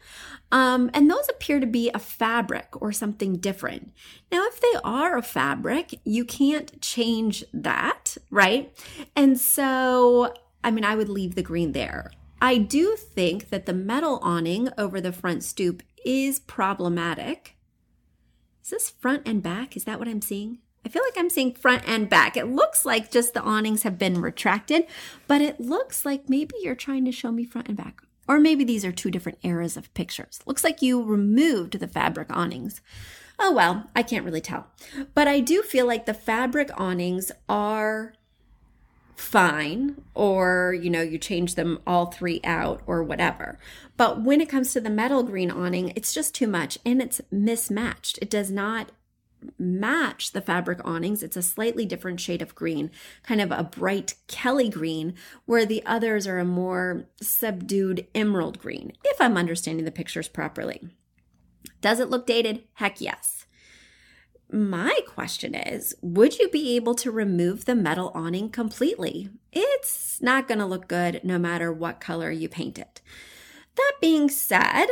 Um, 0.51 0.91
and 0.93 1.09
those 1.09 1.27
appear 1.29 1.59
to 1.59 1.65
be 1.65 1.89
a 1.93 1.99
fabric 1.99 2.79
or 2.79 2.91
something 2.91 3.37
different. 3.37 3.91
Now, 4.31 4.43
if 4.45 4.61
they 4.61 4.79
are 4.83 5.17
a 5.17 5.23
fabric, 5.23 5.99
you 6.03 6.25
can't 6.25 6.79
change 6.79 7.43
that, 7.53 8.17
right? 8.29 8.71
And 9.15 9.39
so, 9.39 10.33
I 10.63 10.69
mean, 10.69 10.85
I 10.85 10.95
would 10.95 11.09
leave 11.09 11.33
the 11.33 11.41
green 11.41 11.71
there. 11.71 12.11
I 12.39 12.57
do 12.57 12.95
think 12.95 13.49
that 13.49 13.65
the 13.65 13.73
metal 13.73 14.19
awning 14.21 14.69
over 14.77 15.01
the 15.01 15.11
front 15.11 15.43
stoop 15.43 15.81
is 16.05 16.39
problematic. 16.39 17.55
Is 18.63 18.69
this 18.69 18.89
front 18.89 19.27
and 19.27 19.41
back? 19.41 19.75
Is 19.75 19.85
that 19.85 19.97
what 19.97 20.07
I'm 20.07 20.21
seeing? 20.21 20.59
I 20.85 20.89
feel 20.89 21.03
like 21.03 21.17
I'm 21.17 21.29
seeing 21.29 21.53
front 21.53 21.83
and 21.87 22.09
back. 22.09 22.35
It 22.35 22.45
looks 22.45 22.85
like 22.85 23.11
just 23.11 23.33
the 23.33 23.41
awnings 23.41 23.83
have 23.83 23.97
been 23.97 24.21
retracted, 24.21 24.85
but 25.27 25.41
it 25.41 25.59
looks 25.59 26.05
like 26.05 26.29
maybe 26.29 26.55
you're 26.61 26.75
trying 26.75 27.05
to 27.05 27.11
show 27.11 27.31
me 27.31 27.45
front 27.45 27.67
and 27.67 27.77
back. 27.77 28.01
Or 28.27 28.39
maybe 28.39 28.63
these 28.63 28.85
are 28.85 28.91
two 28.91 29.11
different 29.11 29.39
eras 29.43 29.77
of 29.77 29.93
pictures. 29.93 30.39
Looks 30.45 30.63
like 30.63 30.81
you 30.81 31.03
removed 31.03 31.79
the 31.79 31.87
fabric 31.87 32.27
awnings. 32.29 32.81
Oh 33.39 33.51
well, 33.51 33.89
I 33.95 34.03
can't 34.03 34.25
really 34.25 34.41
tell. 34.41 34.67
But 35.13 35.27
I 35.27 35.39
do 35.39 35.61
feel 35.61 35.85
like 35.85 36.05
the 36.05 36.13
fabric 36.13 36.69
awnings 36.77 37.31
are 37.49 38.13
fine 39.15 40.01
or 40.15 40.75
you 40.81 40.89
know 40.89 41.01
you 41.01 41.17
change 41.17 41.55
them 41.55 41.79
all 41.85 42.07
three 42.07 42.41
out 42.43 42.81
or 42.87 43.03
whatever 43.03 43.59
but 43.95 44.21
when 44.21 44.41
it 44.41 44.49
comes 44.49 44.73
to 44.73 44.81
the 44.81 44.89
metal 44.89 45.23
green 45.23 45.51
awning 45.51 45.93
it's 45.95 46.13
just 46.13 46.33
too 46.33 46.47
much 46.47 46.79
and 46.83 47.01
it's 47.01 47.21
mismatched 47.31 48.17
it 48.21 48.29
does 48.29 48.49
not 48.49 48.91
match 49.57 50.31
the 50.31 50.41
fabric 50.41 50.79
awnings. 50.85 51.23
It's 51.23 51.37
a 51.37 51.41
slightly 51.41 51.85
different 51.85 52.19
shade 52.19 52.41
of 52.41 52.55
green, 52.55 52.91
kind 53.23 53.41
of 53.41 53.51
a 53.51 53.63
bright 53.63 54.15
Kelly 54.27 54.69
green, 54.69 55.15
where 55.45 55.65
the 55.65 55.83
others 55.85 56.27
are 56.27 56.39
a 56.39 56.45
more 56.45 57.05
subdued 57.21 58.07
emerald 58.13 58.59
green, 58.59 58.93
if 59.03 59.19
I'm 59.19 59.37
understanding 59.37 59.85
the 59.85 59.91
pictures 59.91 60.27
properly. 60.27 60.87
Does 61.81 61.99
it 61.99 62.09
look 62.09 62.25
dated? 62.25 62.63
Heck 62.73 63.01
yes. 63.01 63.45
My 64.51 64.99
question 65.07 65.55
is 65.55 65.95
Would 66.01 66.37
you 66.37 66.47
be 66.49 66.75
able 66.75 66.93
to 66.95 67.11
remove 67.11 67.65
the 67.65 67.75
metal 67.75 68.11
awning 68.13 68.49
completely? 68.49 69.29
It's 69.51 70.21
not 70.21 70.47
going 70.47 70.59
to 70.59 70.65
look 70.65 70.87
good 70.87 71.21
no 71.23 71.39
matter 71.39 71.73
what 71.73 71.99
color 71.99 72.29
you 72.29 72.47
paint 72.47 72.77
it. 72.77 73.01
That 73.75 73.93
being 73.99 74.29
said, 74.29 74.85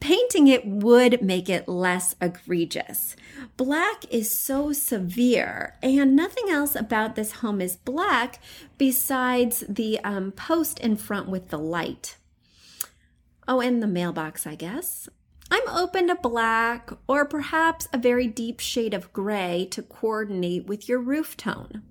painting 0.00 0.46
it 0.46 0.66
would 0.66 1.22
make 1.22 1.48
it 1.48 1.68
less 1.68 2.14
egregious. 2.20 3.16
Black 3.56 4.04
is 4.10 4.30
so 4.30 4.72
severe, 4.72 5.74
and 5.82 6.14
nothing 6.14 6.50
else 6.50 6.74
about 6.74 7.16
this 7.16 7.32
home 7.32 7.60
is 7.60 7.76
black 7.76 8.40
besides 8.78 9.64
the 9.68 9.98
um, 10.00 10.32
post 10.32 10.78
in 10.80 10.96
front 10.96 11.28
with 11.28 11.48
the 11.48 11.58
light. 11.58 12.16
Oh, 13.48 13.60
and 13.60 13.82
the 13.82 13.86
mailbox, 13.86 14.46
I 14.46 14.54
guess. 14.54 15.08
I'm 15.50 15.68
open 15.68 16.08
to 16.08 16.16
black 16.16 16.90
or 17.06 17.24
perhaps 17.24 17.86
a 17.92 17.98
very 17.98 18.26
deep 18.26 18.58
shade 18.58 18.92
of 18.92 19.12
gray 19.12 19.68
to 19.70 19.82
coordinate 19.82 20.66
with 20.66 20.88
your 20.88 20.98
roof 20.98 21.36
tone. 21.36 21.82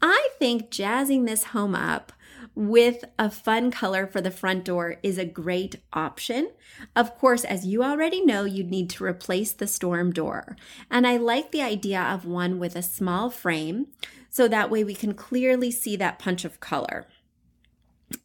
I 0.00 0.28
think 0.38 0.70
jazzing 0.70 1.24
this 1.24 1.44
home 1.44 1.74
up 1.74 2.12
with 2.58 3.04
a 3.20 3.30
fun 3.30 3.70
color 3.70 4.04
for 4.04 4.20
the 4.20 4.32
front 4.32 4.64
door 4.64 4.96
is 5.00 5.16
a 5.16 5.24
great 5.24 5.76
option. 5.92 6.50
Of 6.96 7.16
course, 7.16 7.44
as 7.44 7.64
you 7.64 7.84
already 7.84 8.20
know, 8.20 8.44
you'd 8.44 8.68
need 8.68 8.90
to 8.90 9.04
replace 9.04 9.52
the 9.52 9.68
storm 9.68 10.12
door. 10.12 10.56
And 10.90 11.06
I 11.06 11.18
like 11.18 11.52
the 11.52 11.62
idea 11.62 12.02
of 12.02 12.24
one 12.24 12.58
with 12.58 12.74
a 12.74 12.82
small 12.82 13.30
frame 13.30 13.86
so 14.28 14.48
that 14.48 14.70
way 14.70 14.82
we 14.82 14.96
can 14.96 15.14
clearly 15.14 15.70
see 15.70 15.94
that 15.96 16.18
punch 16.18 16.44
of 16.44 16.58
color. 16.58 17.06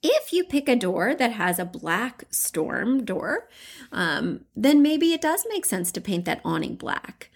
If 0.01 0.33
you 0.33 0.43
pick 0.43 0.67
a 0.67 0.75
door 0.75 1.13
that 1.13 1.33
has 1.33 1.59
a 1.59 1.65
black 1.65 2.23
storm 2.31 3.05
door, 3.05 3.47
um, 3.91 4.45
then 4.55 4.81
maybe 4.81 5.13
it 5.13 5.21
does 5.21 5.45
make 5.49 5.63
sense 5.63 5.91
to 5.91 6.01
paint 6.01 6.25
that 6.25 6.41
awning 6.43 6.73
black. 6.73 7.29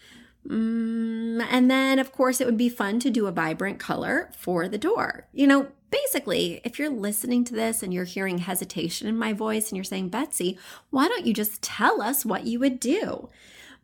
Mm, 0.47 1.45
and 1.47 1.69
then, 1.69 1.99
of 1.99 2.11
course, 2.11 2.41
it 2.41 2.47
would 2.47 2.57
be 2.57 2.69
fun 2.69 2.99
to 3.01 3.11
do 3.11 3.27
a 3.27 3.31
vibrant 3.31 3.79
color 3.79 4.31
for 4.35 4.67
the 4.67 4.77
door. 4.77 5.27
You 5.33 5.45
know, 5.45 5.67
basically, 5.89 6.61
if 6.63 6.79
you're 6.79 6.89
listening 6.89 7.43
to 7.45 7.53
this 7.53 7.83
and 7.83 7.93
you're 7.93 8.03
hearing 8.03 8.39
hesitation 8.39 9.07
in 9.07 9.17
my 9.17 9.33
voice 9.33 9.69
and 9.69 9.77
you're 9.77 9.83
saying, 9.83 10.09
Betsy, 10.09 10.57
why 10.89 11.07
don't 11.07 11.25
you 11.25 11.33
just 11.33 11.61
tell 11.61 12.01
us 12.01 12.25
what 12.25 12.45
you 12.45 12.59
would 12.59 12.79
do? 12.79 13.29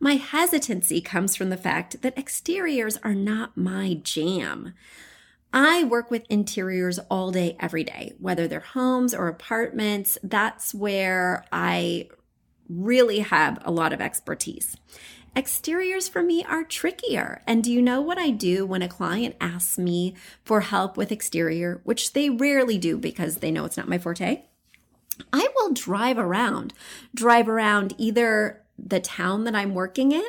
My 0.00 0.14
hesitancy 0.14 1.00
comes 1.00 1.36
from 1.36 1.50
the 1.50 1.56
fact 1.56 2.02
that 2.02 2.18
exteriors 2.18 2.98
are 3.02 3.14
not 3.14 3.56
my 3.56 4.00
jam. 4.02 4.74
I 5.52 5.84
work 5.84 6.10
with 6.10 6.26
interiors 6.28 6.98
all 7.08 7.30
day, 7.30 7.56
every 7.60 7.84
day, 7.84 8.14
whether 8.18 8.48
they're 8.48 8.60
homes 8.60 9.14
or 9.14 9.28
apartments. 9.28 10.18
That's 10.22 10.74
where 10.74 11.44
I 11.52 12.08
really 12.68 13.20
have 13.20 13.60
a 13.64 13.70
lot 13.70 13.92
of 13.92 14.00
expertise. 14.00 14.76
Exteriors 15.36 16.08
for 16.08 16.22
me 16.22 16.44
are 16.44 16.62
trickier. 16.62 17.42
And 17.46 17.64
do 17.64 17.72
you 17.72 17.82
know 17.82 18.00
what 18.00 18.18
I 18.18 18.30
do 18.30 18.64
when 18.64 18.82
a 18.82 18.88
client 18.88 19.34
asks 19.40 19.78
me 19.78 20.14
for 20.44 20.60
help 20.60 20.96
with 20.96 21.10
exterior, 21.10 21.80
which 21.82 22.12
they 22.12 22.30
rarely 22.30 22.78
do 22.78 22.96
because 22.96 23.38
they 23.38 23.50
know 23.50 23.64
it's 23.64 23.76
not 23.76 23.88
my 23.88 23.98
forte? 23.98 24.42
I 25.32 25.48
will 25.56 25.72
drive 25.72 26.18
around, 26.18 26.72
drive 27.14 27.48
around 27.48 27.94
either 27.98 28.62
the 28.78 29.00
town 29.00 29.44
that 29.44 29.54
I'm 29.54 29.74
working 29.74 30.12
in 30.12 30.28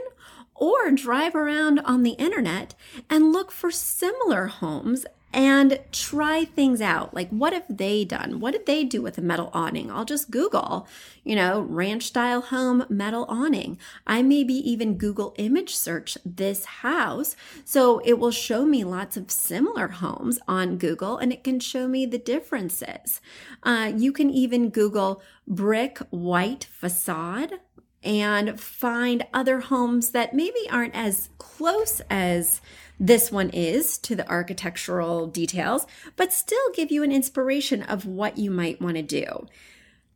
or 0.55 0.89
drive 0.91 1.35
around 1.35 1.79
on 1.79 2.03
the 2.03 2.11
internet 2.11 2.73
and 3.09 3.31
look 3.31 3.51
for 3.51 3.69
similar 3.71 4.47
homes 4.47 5.05
and 5.35 5.81
try 5.91 6.45
things 6.45 6.79
out. 6.79 7.13
Like, 7.13 7.29
what 7.29 7.51
have 7.51 7.65
they 7.69 8.05
done? 8.05 8.39
What 8.39 8.53
did 8.53 8.65
they 8.65 8.85
do 8.85 9.01
with 9.01 9.17
a 9.17 9.21
metal 9.21 9.49
awning? 9.53 9.91
I'll 9.91 10.05
just 10.05 10.31
Google, 10.31 10.87
you 11.25 11.35
know, 11.35 11.59
ranch 11.59 12.03
style 12.03 12.39
home 12.39 12.85
metal 12.87 13.25
awning. 13.27 13.77
I 14.07 14.21
maybe 14.21 14.53
even 14.53 14.97
Google 14.97 15.35
image 15.37 15.75
search 15.75 16.17
this 16.25 16.63
house. 16.63 17.35
So 17.65 17.99
it 18.05 18.17
will 18.17 18.31
show 18.31 18.65
me 18.65 18.85
lots 18.85 19.17
of 19.17 19.29
similar 19.29 19.89
homes 19.89 20.39
on 20.47 20.77
Google 20.77 21.17
and 21.17 21.33
it 21.33 21.43
can 21.43 21.59
show 21.59 21.85
me 21.85 22.05
the 22.05 22.17
differences. 22.17 23.19
Uh, 23.61 23.91
you 23.93 24.13
can 24.13 24.29
even 24.29 24.69
Google 24.69 25.21
brick 25.45 25.97
white 26.11 26.63
facade 26.63 27.59
and 28.05 28.57
find 28.59 29.25
other 29.33 29.59
homes 29.59 30.11
that 30.11 30.33
maybe 30.33 30.69
aren't 30.69 30.95
as 30.95 31.29
close 31.39 31.99
as 32.09 32.61
this 32.99 33.31
one 33.31 33.49
is 33.49 33.97
to 33.99 34.15
the 34.15 34.29
architectural 34.29 35.27
details, 35.27 35.85
but 36.15 36.33
still 36.33 36.71
give 36.73 36.91
you 36.91 37.03
an 37.03 37.11
inspiration 37.11 37.83
of 37.83 38.05
what 38.05 38.37
you 38.37 38.51
might 38.51 38.81
want 38.81 38.95
to 38.95 39.01
do. 39.01 39.47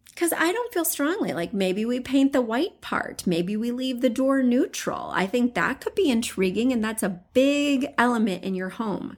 Because 0.06 0.34
I 0.34 0.52
don't 0.52 0.74
feel 0.74 0.86
strongly 0.86 1.32
like 1.34 1.54
maybe 1.54 1.86
we 1.86 2.00
paint 2.00 2.34
the 2.34 2.42
white 2.42 2.82
part, 2.82 3.26
maybe 3.26 3.56
we 3.56 3.72
leave 3.72 4.02
the 4.02 4.10
door 4.10 4.44
neutral. 4.44 5.12
I 5.14 5.26
think 5.26 5.54
that 5.54 5.80
could 5.80 5.96
be 5.96 6.10
intriguing, 6.10 6.74
and 6.74 6.84
that's 6.84 7.04
a 7.04 7.22
big 7.34 7.88
element 7.98 8.44
in 8.44 8.54
your 8.54 8.70
home. 8.70 9.18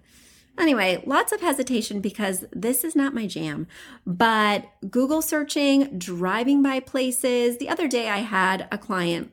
Anyway, 0.59 1.01
lots 1.07 1.31
of 1.31 1.41
hesitation 1.41 2.01
because 2.01 2.45
this 2.51 2.83
is 2.83 2.95
not 2.95 3.15
my 3.15 3.25
jam. 3.25 3.67
But 4.05 4.65
Google 4.89 5.21
searching, 5.23 5.97
driving 5.97 6.61
by 6.61 6.81
places. 6.81 7.57
The 7.57 7.69
other 7.69 7.87
day 7.87 8.09
I 8.09 8.19
had 8.19 8.67
a 8.71 8.77
client 8.77 9.31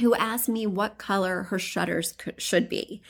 who 0.00 0.14
asked 0.14 0.48
me 0.48 0.66
what 0.66 0.98
color 0.98 1.44
her 1.44 1.58
shutters 1.58 2.12
could, 2.12 2.40
should 2.40 2.68
be. 2.68 3.02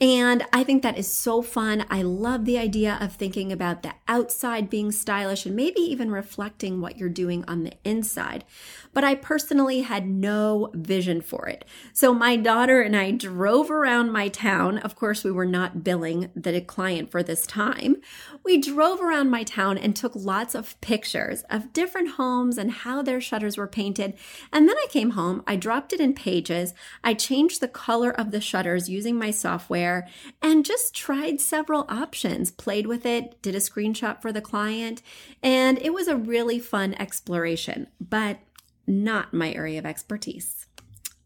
And 0.00 0.44
I 0.52 0.64
think 0.64 0.82
that 0.82 0.98
is 0.98 1.06
so 1.06 1.42
fun. 1.42 1.84
I 1.88 2.02
love 2.02 2.44
the 2.44 2.58
idea 2.58 2.98
of 3.00 3.14
thinking 3.14 3.52
about 3.52 3.82
the 3.82 3.92
outside 4.08 4.68
being 4.68 4.90
stylish 4.90 5.46
and 5.46 5.54
maybe 5.54 5.80
even 5.80 6.10
reflecting 6.10 6.80
what 6.80 6.96
you're 6.96 7.08
doing 7.08 7.44
on 7.46 7.62
the 7.62 7.74
inside. 7.84 8.44
But 8.92 9.04
I 9.04 9.14
personally 9.14 9.82
had 9.82 10.08
no 10.08 10.70
vision 10.74 11.20
for 11.20 11.48
it. 11.48 11.64
So 11.92 12.12
my 12.12 12.36
daughter 12.36 12.80
and 12.80 12.96
I 12.96 13.12
drove 13.12 13.70
around 13.70 14.10
my 14.10 14.28
town. 14.28 14.78
Of 14.78 14.96
course, 14.96 15.22
we 15.22 15.30
were 15.30 15.46
not 15.46 15.84
billing 15.84 16.30
the 16.34 16.60
client 16.60 17.10
for 17.10 17.22
this 17.22 17.46
time. 17.46 17.96
We 18.44 18.60
drove 18.60 19.00
around 19.00 19.30
my 19.30 19.44
town 19.44 19.78
and 19.78 19.94
took 19.94 20.16
lots 20.16 20.54
of 20.54 20.80
pictures 20.80 21.44
of 21.48 21.72
different 21.72 22.12
homes 22.12 22.58
and 22.58 22.70
how 22.70 23.02
their 23.02 23.20
shutters 23.20 23.56
were 23.56 23.68
painted. 23.68 24.14
And 24.52 24.68
then 24.68 24.76
I 24.76 24.86
came 24.90 25.10
home, 25.10 25.42
I 25.46 25.56
dropped 25.56 25.92
it 25.92 26.00
in 26.00 26.14
pages, 26.22 26.72
I 27.02 27.14
changed 27.14 27.60
the 27.60 27.68
color 27.68 28.10
of 28.10 28.30
the 28.30 28.40
shutters 28.40 28.88
using 28.88 29.18
my 29.18 29.32
software, 29.32 30.08
and 30.40 30.64
just 30.64 30.94
tried 30.94 31.40
several 31.40 31.84
options, 31.88 32.52
played 32.52 32.86
with 32.86 33.04
it, 33.04 33.42
did 33.42 33.56
a 33.56 33.58
screenshot 33.58 34.22
for 34.22 34.30
the 34.30 34.40
client, 34.40 35.02
and 35.42 35.78
it 35.78 35.92
was 35.92 36.06
a 36.06 36.16
really 36.16 36.60
fun 36.60 36.94
exploration, 36.94 37.88
but 38.00 38.38
not 38.86 39.34
my 39.34 39.52
area 39.52 39.80
of 39.80 39.86
expertise. 39.86 40.66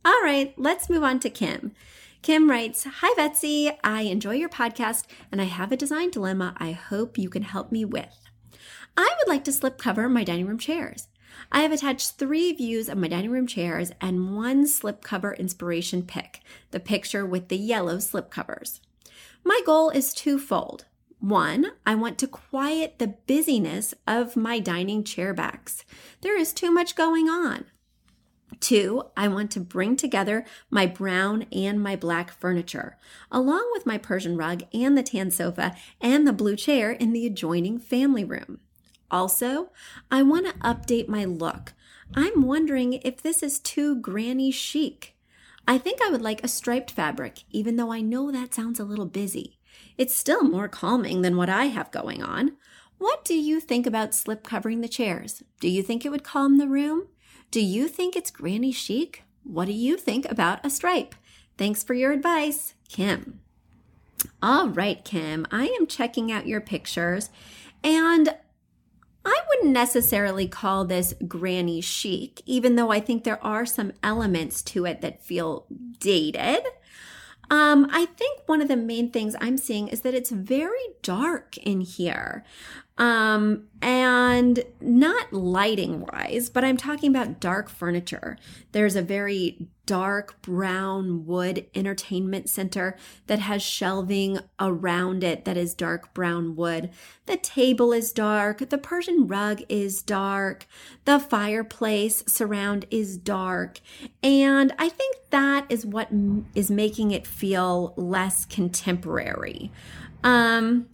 All 0.03 0.23
right, 0.23 0.55
let's 0.57 0.89
move 0.89 1.03
on 1.03 1.21
to 1.21 1.31
Kim. 1.31 1.73
Kim 2.23 2.49
writes, 2.49 2.85
Hi, 2.85 3.15
Betsy. 3.17 3.71
I 3.85 4.03
enjoy 4.03 4.35
your 4.35 4.49
podcast 4.49 5.05
and 5.31 5.41
I 5.41 5.45
have 5.45 5.73
a 5.73 5.77
design 5.77 6.11
dilemma 6.11 6.57
I 6.57 6.73
hope 6.73 7.19
you 7.19 7.29
can 7.29 7.43
help 7.43 7.71
me 7.71 7.85
with. 7.85 8.19
I 8.97 9.15
would 9.19 9.29
like 9.29 9.45
to 9.45 9.53
slip 9.53 9.79
cover 9.79 10.09
my 10.09 10.25
dining 10.25 10.47
room 10.47 10.59
chairs. 10.59 11.09
I 11.53 11.63
have 11.63 11.73
attached 11.73 12.13
three 12.13 12.53
views 12.53 12.89
of 12.89 12.99
my 12.99 13.09
dining 13.09 13.31
room 13.31 13.47
chairs 13.47 13.93
and 14.01 14.37
one 14.37 14.65
slipcover 14.65 15.39
inspiration 15.39 16.03
pic, 16.03 16.41
the 16.71 16.81
picture 16.81 17.25
with 17.25 17.49
the 17.49 17.57
yellow 17.57 17.97
slipcovers. 17.97 18.81
My 19.45 19.61
goal 19.65 19.91
is 19.91 20.13
twofold. 20.13 20.87
One, 21.21 21.73
I 21.87 21.95
want 21.95 22.19
to 22.19 22.27
quiet 22.27 22.99
the 22.99 23.15
busyness 23.27 23.95
of 24.07 24.37
my 24.37 24.59
dining 24.59 25.03
chair 25.03 25.33
backs. 25.33 25.85
There 26.21 26.39
is 26.39 26.53
too 26.53 26.71
much 26.71 26.95
going 26.95 27.29
on. 27.29 27.65
Two, 28.61 29.05
I 29.17 29.29
want 29.29 29.51
to 29.53 29.61
bring 29.61 29.97
together 29.97 30.45
my 30.71 30.87
brown 30.87 31.47
and 31.53 31.83
my 31.83 31.97
black 31.97 32.31
furniture, 32.31 32.97
along 33.31 33.69
with 33.73 33.87
my 33.87 33.99
Persian 33.99 34.37
rug 34.37 34.63
and 34.73 34.97
the 34.97 35.03
tan 35.03 35.31
sofa 35.31 35.75
and 36.01 36.27
the 36.27 36.33
blue 36.33 36.57
chair 36.57 36.91
in 36.91 37.13
the 37.13 37.27
adjoining 37.27 37.79
family 37.79 38.25
room. 38.25 38.61
Also, 39.11 39.71
I 40.11 40.23
want 40.23 40.47
to 40.47 40.53
update 40.55 41.09
my 41.09 41.25
look. 41.25 41.75
I'm 42.15 42.43
wondering 42.43 42.95
if 42.95 43.23
this 43.23 43.43
is 43.43 43.59
too 43.59 43.97
granny 43.97 44.51
chic. 44.51 45.17
I 45.69 45.79
think 45.79 46.01
I 46.01 46.11
would 46.11 46.23
like 46.23 46.45
a 46.45 46.49
striped 46.49 46.91
fabric, 46.91 47.43
even 47.51 47.77
though 47.77 47.93
I 47.93 48.01
know 48.01 48.31
that 48.31 48.55
sounds 48.55 48.79
a 48.79 48.85
little 48.85 49.07
busy. 49.07 49.59
It's 49.99 50.15
still 50.15 50.45
more 50.45 50.69
calming 50.69 51.23
than 51.23 51.37
what 51.37 51.49
I 51.49 51.67
have 51.67 51.91
going 51.91 52.23
on. 52.23 52.57
What 52.99 53.25
do 53.25 53.35
you 53.35 53.61
think 53.61 53.87
about 53.87 54.15
slip 54.15 54.45
covering 54.45 54.81
the 54.81 54.89
chairs? 54.89 55.43
Do 55.61 55.69
you 55.69 55.83
think 55.83 56.05
it 56.05 56.11
would 56.11 56.25
calm 56.25 56.59
the 56.59 56.69
room? 56.69 57.09
Do 57.51 57.61
you 57.61 57.89
think 57.89 58.17
it's 58.17 58.31
granny 58.31 58.73
chic? 58.73 59.25
What 59.43 59.67
do 59.67 59.73
you 59.73 59.97
think 59.97 60.31
about 60.31 60.65
a 60.65 60.71
stripe? 60.71 61.15
Thanks 61.59 61.83
for 61.83 61.95
your 61.95 62.13
advice, 62.13 62.75
Kim. 62.89 63.41
All 64.43 64.69
right, 64.69 65.05
Kim, 65.05 65.47
I 65.51 65.67
am 65.67 65.87
checking 65.87 66.33
out 66.33 66.47
your 66.47 66.61
pictures 66.61 67.31
and 67.83 68.35
I 69.27 69.41
wouldn't 69.49 69.73
necessarily 69.73 70.47
call 70.47 70.85
this 70.85 71.15
granny 71.27 71.81
chic, 71.81 72.43
even 72.47 72.77
though 72.77 72.93
I 72.93 73.01
think 73.01 73.25
there 73.25 73.45
are 73.45 73.67
some 73.67 73.93
elements 74.03 74.63
to 74.63 74.87
it 74.87 75.01
that 75.01 75.23
feel 75.23 75.67
dated. 75.99 76.65
Um, 77.51 77.89
I 77.91 78.07
think 78.07 78.43
one 78.47 78.61
of 78.61 78.69
the 78.69 78.77
main 78.77 79.11
things 79.11 79.37
I'm 79.41 79.57
seeing 79.57 79.89
is 79.89 80.03
that 80.03 80.15
it's 80.15 80.31
very 80.31 80.87
dark 81.03 81.57
in 81.59 81.81
here. 81.81 82.45
Um, 82.99 83.65
and 83.83 84.65
not 84.81 85.33
lighting 85.33 86.01
wise, 86.01 86.49
but 86.49 86.65
I'm 86.65 86.79
talking 86.79 87.11
about 87.11 87.41
dark 87.41 87.69
furniture. 87.69 88.39
There's 88.73 88.97
a 88.97 89.03
very 89.03 89.69
dark 89.85 90.41
brown 90.43 91.27
wood 91.27 91.67
entertainment 91.75 92.51
center 92.51 92.97
that 93.29 93.39
has 93.39 93.63
shelving 93.63 94.39
around 94.59 95.23
it 95.23 95.45
that 95.45 95.57
is 95.57 95.75
dark 95.75 96.13
brown 96.13 96.57
wood. 96.57 96.91
The 97.27 97.37
table 97.37 97.93
is 97.93 98.13
dark. 98.13 98.69
The 98.69 98.79
Persian 98.79 99.27
rug 99.27 99.63
is 99.69 100.03
dark. 100.03 100.67
The 101.05 101.21
fireplace 101.21 102.25
surround 102.27 102.87
is 102.91 103.17
dark. 103.17 103.81
And 104.23 104.73
I 104.79 104.89
think 104.89 105.17
that 105.31 105.67
is 105.69 105.87
what 105.87 106.09
is 106.55 106.71
making 106.71 107.13
it 107.13 107.27
feel 107.27 107.95
less 107.97 108.45
contemporary. 108.45 109.71
Um, 110.25 110.89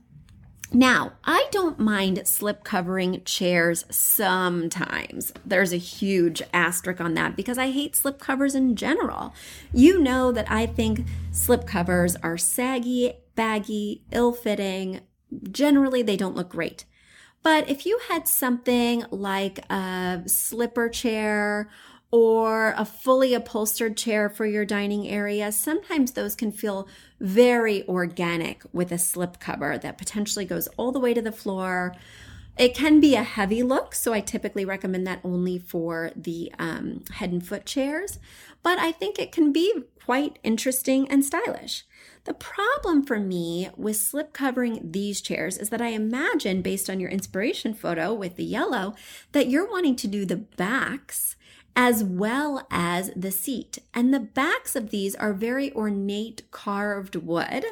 now, 0.75 1.13
I 1.25 1.47
don't 1.51 1.79
mind 1.79 2.27
slip 2.27 2.65
covering 2.65 3.23
chairs 3.25 3.85
sometimes. 3.91 5.33
There's 5.45 5.73
a 5.73 5.79
huge 5.79 6.43
asterisk 6.53 7.01
on 7.01 7.15
that 7.15 7.37
because 7.37 7.59
I 7.59 7.71
hate 7.71 7.95
slip 7.95 8.19
covers 8.19 8.55
in 8.55 8.75
general. 8.75 9.35
You 9.73 10.01
know 10.01 10.33
that 10.33 10.51
I 10.51 10.67
think 10.67 11.07
slip 11.31 11.67
covers 11.67 12.17
are 12.17 12.39
saggy, 12.39 13.13
baggy, 13.35 14.03
ill 14.13 14.33
fitting. 14.33 15.01
Generally, 15.51 16.03
they 16.03 16.17
don't 16.17 16.37
look 16.37 16.49
great. 16.49 16.87
But 17.43 17.69
if 17.69 17.85
you 17.85 17.99
had 18.09 18.29
something 18.29 19.05
like 19.11 19.59
a 19.71 20.23
slipper 20.27 20.89
chair 20.89 21.69
or 22.13 22.75
a 22.77 22.85
fully 22.85 23.33
upholstered 23.33 23.97
chair 23.97 24.29
for 24.29 24.45
your 24.45 24.67
dining 24.67 25.09
area, 25.09 25.51
sometimes 25.51 26.13
those 26.13 26.37
can 26.37 26.53
feel 26.53 26.87
very 27.19 27.89
organic 27.89 28.63
with 28.71 28.93
a 28.93 28.99
slip 28.99 29.41
cover 29.41 29.79
that 29.79 29.97
potentially 29.97 30.45
goes 30.45 30.69
all 30.77 30.93
the 30.93 31.01
way 31.01 31.15
to 31.15 31.23
the 31.23 31.33
floor. 31.33 31.95
It 32.59 32.75
can 32.75 33.01
be 33.01 33.15
a 33.15 33.23
heavy 33.23 33.63
look, 33.63 33.95
so 33.95 34.13
I 34.13 34.21
typically 34.21 34.67
recommend 34.67 35.07
that 35.07 35.21
only 35.25 35.59
for 35.59 36.11
the 36.15 36.53
um, 36.59 37.03
head 37.15 37.33
and 37.33 37.45
foot 37.45 37.65
chairs, 37.65 38.19
but 38.63 38.79
I 38.79 38.93
think 38.93 39.19
it 39.19 39.33
can 39.33 39.51
be 39.51 39.73
quite 40.05 40.39
interesting 40.43 41.09
and 41.09 41.25
stylish. 41.25 41.85
The 42.25 42.35
problem 42.35 43.05
for 43.07 43.19
me 43.19 43.71
with 43.75 43.97
slip 43.97 44.35
covering 44.35 44.91
these 44.93 45.23
chairs 45.23 45.57
is 45.57 45.71
that 45.71 45.81
I 45.81 45.89
imagine, 45.89 46.61
based 46.61 46.91
on 46.91 47.01
your 47.01 47.09
inspiration 47.09 47.73
photo 47.73 48.13
with 48.13 48.37
the 48.37 48.45
yellow, 48.45 48.95
that 49.33 49.49
you're 49.49 49.69
wanting 49.69 49.97
to 49.97 50.07
do 50.07 50.27
the 50.27 50.37
backs 50.37 51.37
as 51.75 52.05
well 52.05 52.67
as 52.71 53.11
the 53.17 53.31
seat. 53.31 53.79
And 53.95 54.13
the 54.13 54.21
backs 54.21 54.77
of 54.77 54.91
these 54.91 55.15
are 55.15 55.33
very 55.33 55.73
ornate 55.73 56.43
carved 56.51 57.17
wood 57.17 57.65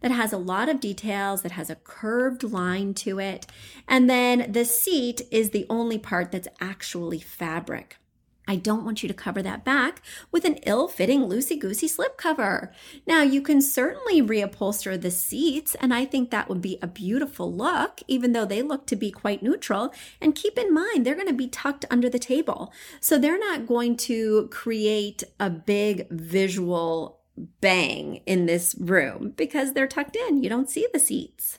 that 0.00 0.10
has 0.10 0.32
a 0.32 0.38
lot 0.38 0.68
of 0.68 0.80
details, 0.80 1.42
that 1.42 1.52
has 1.52 1.70
a 1.70 1.76
curved 1.76 2.42
line 2.42 2.94
to 2.94 3.18
it. 3.18 3.46
And 3.86 4.08
then 4.08 4.52
the 4.52 4.64
seat 4.64 5.22
is 5.30 5.50
the 5.50 5.66
only 5.68 5.98
part 5.98 6.32
that's 6.32 6.48
actually 6.60 7.20
fabric. 7.20 7.98
I 8.46 8.56
don't 8.56 8.84
want 8.84 9.02
you 9.02 9.08
to 9.08 9.14
cover 9.14 9.40
that 9.42 9.64
back 9.64 10.02
with 10.32 10.44
an 10.44 10.56
ill 10.66 10.88
fitting 10.88 11.22
loosey 11.22 11.58
goosey 11.58 11.86
slip 11.86 12.16
cover. 12.16 12.72
Now, 13.06 13.22
you 13.22 13.40
can 13.40 13.62
certainly 13.62 14.20
reupholster 14.20 15.00
the 15.00 15.10
seats, 15.10 15.76
and 15.76 15.94
I 15.94 16.04
think 16.04 16.30
that 16.30 16.48
would 16.48 16.60
be 16.60 16.78
a 16.82 16.88
beautiful 16.88 17.52
look, 17.52 18.00
even 18.08 18.32
though 18.32 18.44
they 18.44 18.62
look 18.62 18.86
to 18.86 18.96
be 18.96 19.10
quite 19.10 19.42
neutral. 19.42 19.92
And 20.20 20.34
keep 20.34 20.58
in 20.58 20.74
mind, 20.74 21.06
they're 21.06 21.14
going 21.14 21.28
to 21.28 21.32
be 21.32 21.48
tucked 21.48 21.84
under 21.90 22.08
the 22.10 22.18
table. 22.18 22.72
So 23.00 23.18
they're 23.18 23.38
not 23.38 23.66
going 23.66 23.96
to 23.98 24.48
create 24.48 25.22
a 25.38 25.48
big 25.48 26.10
visual 26.10 27.20
bang 27.60 28.22
in 28.26 28.46
this 28.46 28.74
room 28.78 29.32
because 29.36 29.72
they're 29.72 29.86
tucked 29.86 30.16
in. 30.16 30.42
You 30.42 30.50
don't 30.50 30.70
see 30.70 30.86
the 30.92 30.98
seats. 30.98 31.58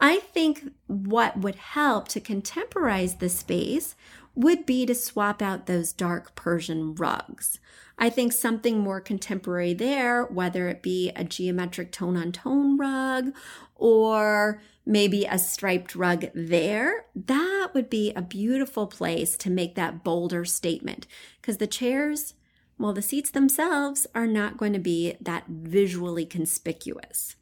I 0.00 0.18
think 0.18 0.72
what 0.86 1.38
would 1.38 1.56
help 1.56 2.06
to 2.08 2.20
contemporize 2.20 3.18
the 3.18 3.28
space 3.28 3.96
would 4.38 4.64
be 4.64 4.86
to 4.86 4.94
swap 4.94 5.42
out 5.42 5.66
those 5.66 5.92
dark 5.92 6.36
Persian 6.36 6.94
rugs. 6.94 7.58
I 7.98 8.08
think 8.08 8.32
something 8.32 8.78
more 8.78 9.00
contemporary 9.00 9.74
there, 9.74 10.26
whether 10.26 10.68
it 10.68 10.80
be 10.80 11.10
a 11.16 11.24
geometric 11.24 11.90
tone 11.90 12.16
on 12.16 12.30
tone 12.30 12.76
rug 12.76 13.32
or 13.74 14.60
maybe 14.86 15.24
a 15.24 15.40
striped 15.40 15.96
rug 15.96 16.26
there, 16.36 17.06
that 17.16 17.70
would 17.74 17.90
be 17.90 18.12
a 18.12 18.22
beautiful 18.22 18.86
place 18.86 19.36
to 19.38 19.50
make 19.50 19.74
that 19.74 20.04
bolder 20.04 20.44
statement. 20.44 21.08
Because 21.40 21.56
the 21.56 21.66
chairs, 21.66 22.34
well, 22.78 22.92
the 22.92 23.02
seats 23.02 23.32
themselves 23.32 24.06
are 24.14 24.28
not 24.28 24.56
going 24.56 24.72
to 24.72 24.78
be 24.78 25.16
that 25.20 25.46
visually 25.48 26.24
conspicuous. 26.24 27.34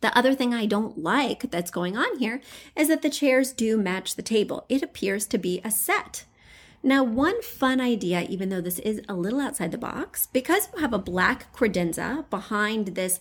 The 0.00 0.16
other 0.16 0.34
thing 0.34 0.54
I 0.54 0.66
don't 0.66 0.98
like 0.98 1.50
that's 1.50 1.70
going 1.70 1.96
on 1.96 2.18
here 2.18 2.40
is 2.74 2.88
that 2.88 3.02
the 3.02 3.10
chairs 3.10 3.52
do 3.52 3.76
match 3.76 4.16
the 4.16 4.22
table. 4.22 4.64
It 4.68 4.82
appears 4.82 5.26
to 5.26 5.38
be 5.38 5.60
a 5.62 5.70
set. 5.70 6.24
Now, 6.82 7.04
one 7.04 7.42
fun 7.42 7.80
idea, 7.80 8.22
even 8.22 8.48
though 8.48 8.62
this 8.62 8.78
is 8.78 9.02
a 9.06 9.14
little 9.14 9.40
outside 9.40 9.70
the 9.70 9.78
box, 9.78 10.28
because 10.32 10.68
you 10.72 10.80
have 10.80 10.94
a 10.94 10.98
black 10.98 11.54
credenza 11.54 12.28
behind 12.30 12.88
this 12.88 13.20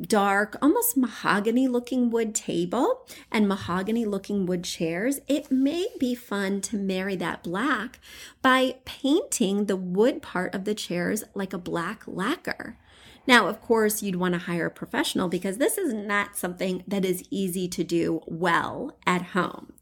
dark, 0.00 0.56
almost 0.60 0.96
mahogany 0.96 1.66
looking 1.66 2.10
wood 2.10 2.34
table 2.34 3.06
and 3.32 3.48
mahogany 3.48 4.04
looking 4.04 4.46
wood 4.46 4.64
chairs, 4.64 5.20
it 5.26 5.50
may 5.50 5.86
be 5.98 6.14
fun 6.14 6.60
to 6.60 6.76
marry 6.76 7.16
that 7.16 7.42
black 7.42 7.98
by 8.42 8.76
painting 8.84 9.66
the 9.66 9.76
wood 9.76 10.22
part 10.22 10.54
of 10.54 10.64
the 10.64 10.74
chairs 10.74 11.24
like 11.34 11.52
a 11.52 11.58
black 11.58 12.02
lacquer. 12.06 12.76
Now, 13.26 13.46
of 13.46 13.60
course, 13.60 14.02
you'd 14.02 14.16
want 14.16 14.32
to 14.34 14.40
hire 14.40 14.66
a 14.66 14.70
professional 14.70 15.28
because 15.28 15.58
this 15.58 15.76
is 15.76 15.92
not 15.92 16.36
something 16.36 16.82
that 16.86 17.04
is 17.04 17.24
easy 17.30 17.68
to 17.68 17.84
do 17.84 18.22
well 18.26 18.96
at 19.06 19.22
home. 19.22 19.74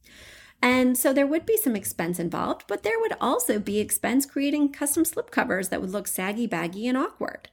And 0.63 0.97
so 0.99 1.13
there 1.13 1.27
would 1.27 1.47
be 1.47 1.57
some 1.57 1.77
expense 1.77 2.19
involved, 2.19 2.65
but 2.67 2.83
there 2.83 2.99
would 2.99 3.15
also 3.21 3.59
be 3.59 3.79
expense 3.79 4.27
creating 4.27 4.73
custom 4.73 5.05
slip 5.05 5.31
covers 5.31 5.69
that 5.69 5.81
would 5.81 5.91
look 5.91 6.09
saggy, 6.09 6.47
baggy, 6.47 6.89
and 6.89 6.99
awkward. 6.99 7.51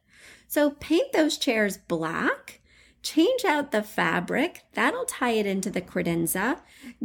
So 0.53 0.69
paint 0.69 1.13
those 1.13 1.39
chairs 1.39 1.79
black, 1.79 2.61
change 3.01 3.43
out 3.43 3.71
the 3.71 3.81
fabric, 3.81 4.61
that'll 4.73 5.05
tie 5.05 5.31
it 5.31 5.47
into 5.47 5.71
the 5.71 5.81
credenza, 5.81 6.59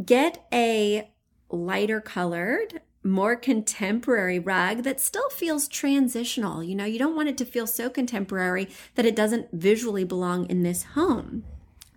get 0.05 0.45
a 0.53 1.09
lighter 1.49 1.99
colored 1.99 2.81
more 3.03 3.35
contemporary 3.35 4.37
rug 4.37 4.83
that 4.83 5.01
still 5.01 5.31
feels 5.31 5.67
transitional. 5.67 6.63
You 6.63 6.75
know, 6.75 6.85
you 6.85 6.99
don't 6.99 7.15
want 7.15 7.29
it 7.29 7.39
to 7.39 7.45
feel 7.45 7.65
so 7.65 7.89
contemporary 7.89 8.69
that 8.93 9.07
it 9.07 9.15
doesn't 9.15 9.47
visually 9.51 10.03
belong 10.03 10.45
in 10.45 10.61
this 10.61 10.83
home. 10.83 11.43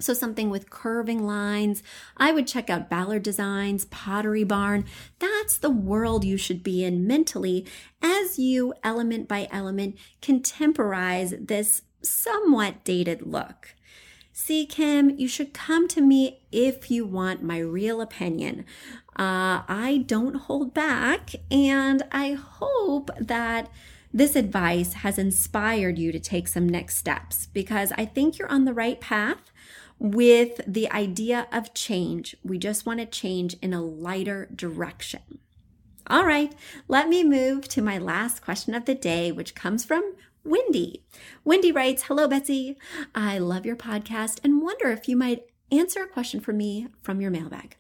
So, 0.02 0.14
something 0.14 0.50
with 0.50 0.68
curving 0.68 1.24
lines. 1.24 1.82
I 2.16 2.32
would 2.32 2.48
check 2.48 2.68
out 2.68 2.90
Ballard 2.90 3.22
Designs, 3.22 3.84
Pottery 3.84 4.42
Barn. 4.42 4.84
That's 5.20 5.56
the 5.56 5.70
world 5.70 6.24
you 6.24 6.36
should 6.36 6.64
be 6.64 6.82
in 6.84 7.06
mentally 7.06 7.66
as 8.02 8.38
you, 8.38 8.74
element 8.82 9.28
by 9.28 9.46
element, 9.52 9.96
contemporize 10.20 11.46
this 11.46 11.82
somewhat 12.02 12.82
dated 12.82 13.22
look. 13.22 13.74
See, 14.32 14.66
Kim, 14.66 15.10
you 15.18 15.28
should 15.28 15.52
come 15.52 15.86
to 15.88 16.00
me 16.00 16.40
if 16.50 16.90
you 16.90 17.04
want 17.04 17.42
my 17.42 17.58
real 17.58 18.00
opinion. 18.00 18.64
Uh, 19.10 19.62
I 19.68 20.04
don't 20.06 20.34
hold 20.34 20.72
back, 20.72 21.30
and 21.50 22.02
I 22.10 22.32
hope 22.32 23.10
that 23.20 23.68
this 24.12 24.34
advice 24.34 24.94
has 24.94 25.18
inspired 25.18 25.98
you 25.98 26.12
to 26.12 26.18
take 26.18 26.48
some 26.48 26.68
next 26.68 26.96
steps 26.96 27.46
because 27.46 27.92
I 27.96 28.04
think 28.04 28.38
you're 28.38 28.50
on 28.50 28.64
the 28.64 28.74
right 28.74 29.00
path 29.00 29.50
with 30.02 30.60
the 30.66 30.90
idea 30.90 31.46
of 31.52 31.72
change. 31.74 32.34
We 32.42 32.58
just 32.58 32.84
want 32.84 32.98
to 32.98 33.06
change 33.06 33.54
in 33.62 33.72
a 33.72 33.80
lighter 33.80 34.48
direction. 34.52 35.38
All 36.08 36.26
right, 36.26 36.52
let 36.88 37.08
me 37.08 37.22
move 37.22 37.68
to 37.68 37.80
my 37.80 37.98
last 37.98 38.42
question 38.42 38.74
of 38.74 38.84
the 38.84 38.96
day, 38.96 39.30
which 39.30 39.54
comes 39.54 39.84
from 39.84 40.14
Wendy. 40.44 41.04
Wendy 41.44 41.70
writes 41.70 42.02
Hello, 42.02 42.26
Betsy. 42.26 42.76
I 43.14 43.38
love 43.38 43.64
your 43.64 43.76
podcast 43.76 44.40
and 44.42 44.60
wonder 44.60 44.90
if 44.90 45.08
you 45.08 45.16
might 45.16 45.44
answer 45.70 46.02
a 46.02 46.08
question 46.08 46.40
for 46.40 46.52
me 46.52 46.88
from 47.00 47.20
your 47.20 47.30
mailbag. 47.30 47.76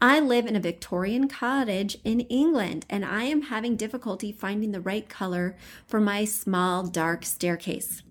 I 0.00 0.18
live 0.18 0.46
in 0.46 0.56
a 0.56 0.60
Victorian 0.60 1.28
cottage 1.28 1.98
in 2.04 2.20
England 2.20 2.86
and 2.88 3.04
I 3.04 3.24
am 3.24 3.42
having 3.42 3.76
difficulty 3.76 4.32
finding 4.32 4.72
the 4.72 4.80
right 4.80 5.06
color 5.10 5.58
for 5.86 6.00
my 6.00 6.24
small 6.24 6.86
dark 6.86 7.26
staircase. 7.26 8.02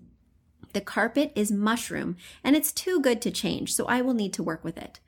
The 0.72 0.80
carpet 0.80 1.32
is 1.34 1.50
mushroom 1.50 2.16
and 2.44 2.54
it's 2.54 2.72
too 2.72 3.00
good 3.00 3.20
to 3.22 3.30
change, 3.30 3.74
so 3.74 3.86
I 3.86 4.02
will 4.02 4.14
need 4.14 4.32
to 4.34 4.42
work 4.42 4.64
with 4.64 4.78
it. 4.78 5.00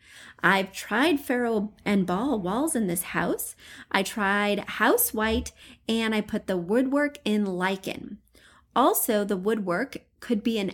I've 0.43 0.73
tried 0.73 1.21
Farrow 1.21 1.73
and 1.85 2.07
Ball 2.07 2.39
walls 2.41 2.75
in 2.75 2.87
this 2.87 3.03
house. 3.03 3.55
I 3.91 4.03
tried 4.03 4.61
house 4.61 5.15
white 5.15 5.53
and 5.89 6.15
I 6.15 6.21
put 6.21 6.47
the 6.47 6.57
woodwork 6.57 7.19
in 7.25 7.45
lichen. 7.45 8.19
Also, 8.75 9.25
the 9.25 9.37
woodwork 9.37 9.99
could 10.21 10.43
be 10.43 10.59
an 10.59 10.73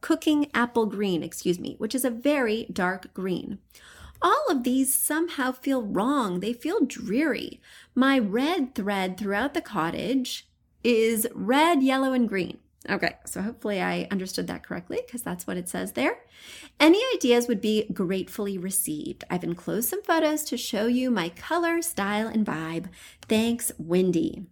cooking 0.00 0.50
apple 0.52 0.86
green, 0.86 1.22
excuse 1.22 1.58
me, 1.58 1.76
which 1.78 1.94
is 1.94 2.04
a 2.04 2.10
very 2.10 2.66
dark 2.72 3.12
green. 3.14 3.58
All 4.20 4.46
of 4.48 4.64
these 4.64 4.94
somehow 4.94 5.52
feel 5.52 5.82
wrong. 5.82 6.40
They 6.40 6.52
feel 6.52 6.84
dreary. 6.84 7.60
My 7.94 8.18
red 8.18 8.74
thread 8.74 9.16
throughout 9.16 9.54
the 9.54 9.60
cottage 9.60 10.48
is 10.82 11.26
red, 11.34 11.82
yellow, 11.82 12.12
and 12.12 12.28
green. 12.28 12.58
Okay, 12.88 13.16
so 13.24 13.42
hopefully 13.42 13.80
I 13.80 14.06
understood 14.10 14.46
that 14.46 14.62
correctly 14.62 15.00
because 15.04 15.22
that's 15.22 15.46
what 15.46 15.56
it 15.56 15.68
says 15.68 15.92
there. 15.92 16.18
Any 16.78 17.00
ideas 17.14 17.48
would 17.48 17.60
be 17.60 17.88
gratefully 17.92 18.58
received. 18.58 19.24
I've 19.28 19.42
enclosed 19.42 19.88
some 19.88 20.02
photos 20.02 20.44
to 20.44 20.56
show 20.56 20.86
you 20.86 21.10
my 21.10 21.30
color, 21.30 21.82
style, 21.82 22.28
and 22.28 22.46
vibe. 22.46 22.88
Thanks, 23.28 23.72
Wendy. 23.78 24.46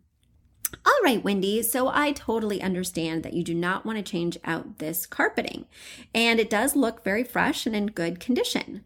All 0.84 1.00
right, 1.04 1.22
Wendy. 1.22 1.62
So 1.62 1.88
I 1.88 2.12
totally 2.12 2.60
understand 2.60 3.22
that 3.22 3.34
you 3.34 3.44
do 3.44 3.54
not 3.54 3.86
want 3.86 3.98
to 3.98 4.02
change 4.02 4.36
out 4.44 4.78
this 4.78 5.06
carpeting, 5.06 5.66
and 6.12 6.40
it 6.40 6.50
does 6.50 6.74
look 6.74 7.04
very 7.04 7.22
fresh 7.22 7.66
and 7.66 7.76
in 7.76 7.86
good 7.86 8.18
condition. 8.18 8.84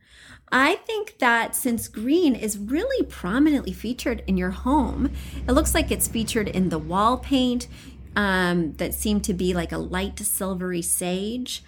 I 0.50 0.76
think 0.76 1.18
that 1.18 1.54
since 1.54 1.88
green 1.88 2.34
is 2.34 2.58
really 2.58 3.04
prominently 3.06 3.72
featured 3.72 4.22
in 4.26 4.38
your 4.38 4.50
home, 4.50 5.10
it 5.46 5.52
looks 5.52 5.74
like 5.74 5.90
it's 5.90 6.08
featured 6.08 6.48
in 6.48 6.70
the 6.70 6.78
wall 6.78 7.18
paint 7.18 7.68
um, 8.16 8.72
that 8.74 8.94
seem 8.94 9.20
to 9.22 9.34
be 9.34 9.54
like 9.54 9.72
a 9.72 9.78
light 9.78 10.18
silvery 10.18 10.82
sage. 10.82 11.62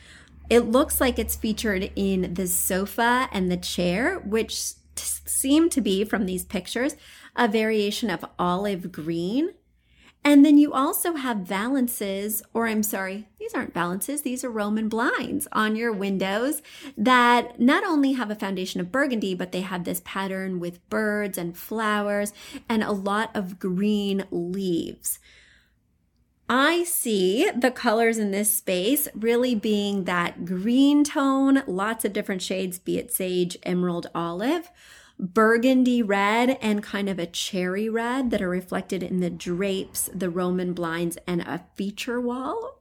It 0.49 0.61
looks 0.61 1.01
like 1.01 1.19
it's 1.19 1.37
featured 1.37 1.93
in 1.95 2.35
the 2.35 2.47
sofa 2.47 3.29
and 3.33 3.51
the 3.51 3.57
chair, 3.57 4.19
which 4.19 4.73
t- 4.97 5.05
seem 5.25 5.71
to 5.71 5.81
be 5.81 6.05
from 6.05 6.27
these 6.27 6.45
pictures 6.45 6.97
a 7.37 7.47
variation 7.47 8.11
of 8.11 8.25
olive 8.39 8.91
green. 8.91 9.51
And 10.23 10.45
then 10.45 10.59
you 10.59 10.73
also 10.73 11.15
have 11.15 11.39
valances, 11.39 12.43
or 12.53 12.67
I'm 12.67 12.83
sorry, 12.83 13.29
these 13.39 13.55
aren't 13.55 13.73
valances, 13.73 14.21
these 14.21 14.45
are 14.45 14.51
Roman 14.51 14.89
blinds 14.89 15.49
on 15.51 15.77
your 15.77 15.93
windows 15.93 16.61
that 16.99 17.59
not 17.59 17.85
only 17.85 18.13
have 18.13 18.31
a 18.31 18.35
foundation 18.35 18.83
of 18.83 18.93
burgundy, 18.93 19.35
but 19.35 19.51
they 19.51 19.63
have 19.63 19.85
this 19.85 20.03
pattern 20.05 20.61
with 20.61 20.87
birds 20.91 21.39
and 21.39 21.57
flowers 21.57 22.35
and 22.69 22.83
a 22.83 22.93
lot 22.93 23.31
of 23.35 23.59
green 23.59 24.25
leaves. 24.31 25.20
I 26.53 26.83
see 26.83 27.49
the 27.57 27.71
colors 27.71 28.19
in 28.19 28.33
this 28.33 28.53
space 28.53 29.07
really 29.15 29.55
being 29.55 30.03
that 30.05 30.45
green 30.45 31.05
tone, 31.05 31.63
lots 31.69 32.05
of 32.05 32.13
different 32.13 32.43
shades, 32.43 32.81
be 32.81 32.99
it 32.99 33.13
sage, 33.13 33.57
emerald, 33.63 34.11
olive 34.17 34.69
burgundy 35.21 36.03
red 36.03 36.59
and 36.63 36.83
kind 36.83 37.09
of 37.09 37.19
a 37.19 37.27
cherry 37.27 37.89
red 37.89 38.31
that 38.31 38.41
are 38.41 38.49
reflected 38.49 39.03
in 39.03 39.21
the 39.21 39.31
drapes, 39.31 40.09
the 40.15 40.31
Roman 40.31 40.73
blinds, 40.73 41.19
and 41.27 41.43
a 41.43 41.65
feature 41.77 42.21
wall. 42.21 42.81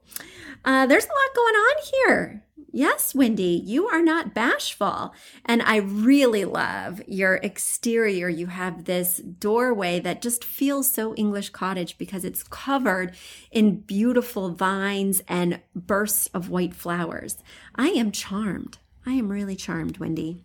Uh, 0.64 0.86
there's 0.86 1.04
a 1.04 1.08
lot 1.08 1.36
going 1.36 1.54
on 1.54 1.76
here. 1.92 2.44
Yes, 2.72 3.14
Wendy, 3.14 3.60
you 3.64 3.88
are 3.88 4.02
not 4.02 4.32
bashful. 4.32 5.12
And 5.44 5.60
I 5.62 5.76
really 5.76 6.44
love 6.44 7.02
your 7.08 7.34
exterior. 7.36 8.28
You 8.28 8.46
have 8.46 8.84
this 8.84 9.16
doorway 9.18 9.98
that 10.00 10.22
just 10.22 10.44
feels 10.44 10.88
so 10.88 11.14
English 11.16 11.50
cottage 11.50 11.98
because 11.98 12.24
it's 12.24 12.44
covered 12.44 13.16
in 13.50 13.80
beautiful 13.80 14.50
vines 14.50 15.20
and 15.26 15.60
bursts 15.74 16.28
of 16.28 16.48
white 16.48 16.74
flowers. 16.74 17.38
I 17.74 17.88
am 17.88 18.12
charmed. 18.12 18.78
I 19.04 19.12
am 19.12 19.30
really 19.30 19.56
charmed, 19.56 19.98
Wendy. 19.98 20.44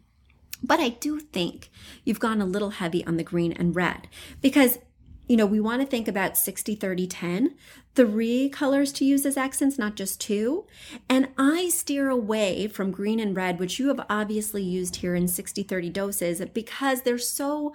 But 0.63 0.79
I 0.79 0.89
do 0.89 1.19
think 1.19 1.69
you've 2.03 2.19
gone 2.19 2.41
a 2.41 2.45
little 2.45 2.71
heavy 2.71 3.05
on 3.05 3.17
the 3.17 3.23
green 3.23 3.51
and 3.51 3.75
red 3.75 4.07
because, 4.41 4.79
you 5.27 5.37
know, 5.37 5.45
we 5.45 5.59
want 5.59 5.81
to 5.81 5.87
think 5.87 6.07
about 6.07 6.37
60, 6.37 6.73
30, 6.75 7.07
10, 7.07 7.55
three 7.95 8.49
colors 8.49 8.91
to 8.93 9.05
use 9.05 9.25
as 9.25 9.37
accents, 9.37 9.77
not 9.77 9.95
just 9.95 10.19
two. 10.19 10.65
And 11.09 11.29
I 11.37 11.69
steer 11.69 12.09
away 12.09 12.67
from 12.67 12.91
green 12.91 13.19
and 13.19 13.35
red, 13.35 13.59
which 13.59 13.79
you 13.79 13.87
have 13.87 14.05
obviously 14.09 14.61
used 14.61 14.97
here 14.97 15.15
in 15.15 15.27
60, 15.27 15.63
30 15.63 15.89
doses 15.89 16.41
because 16.53 17.01
they're 17.01 17.17
so 17.17 17.73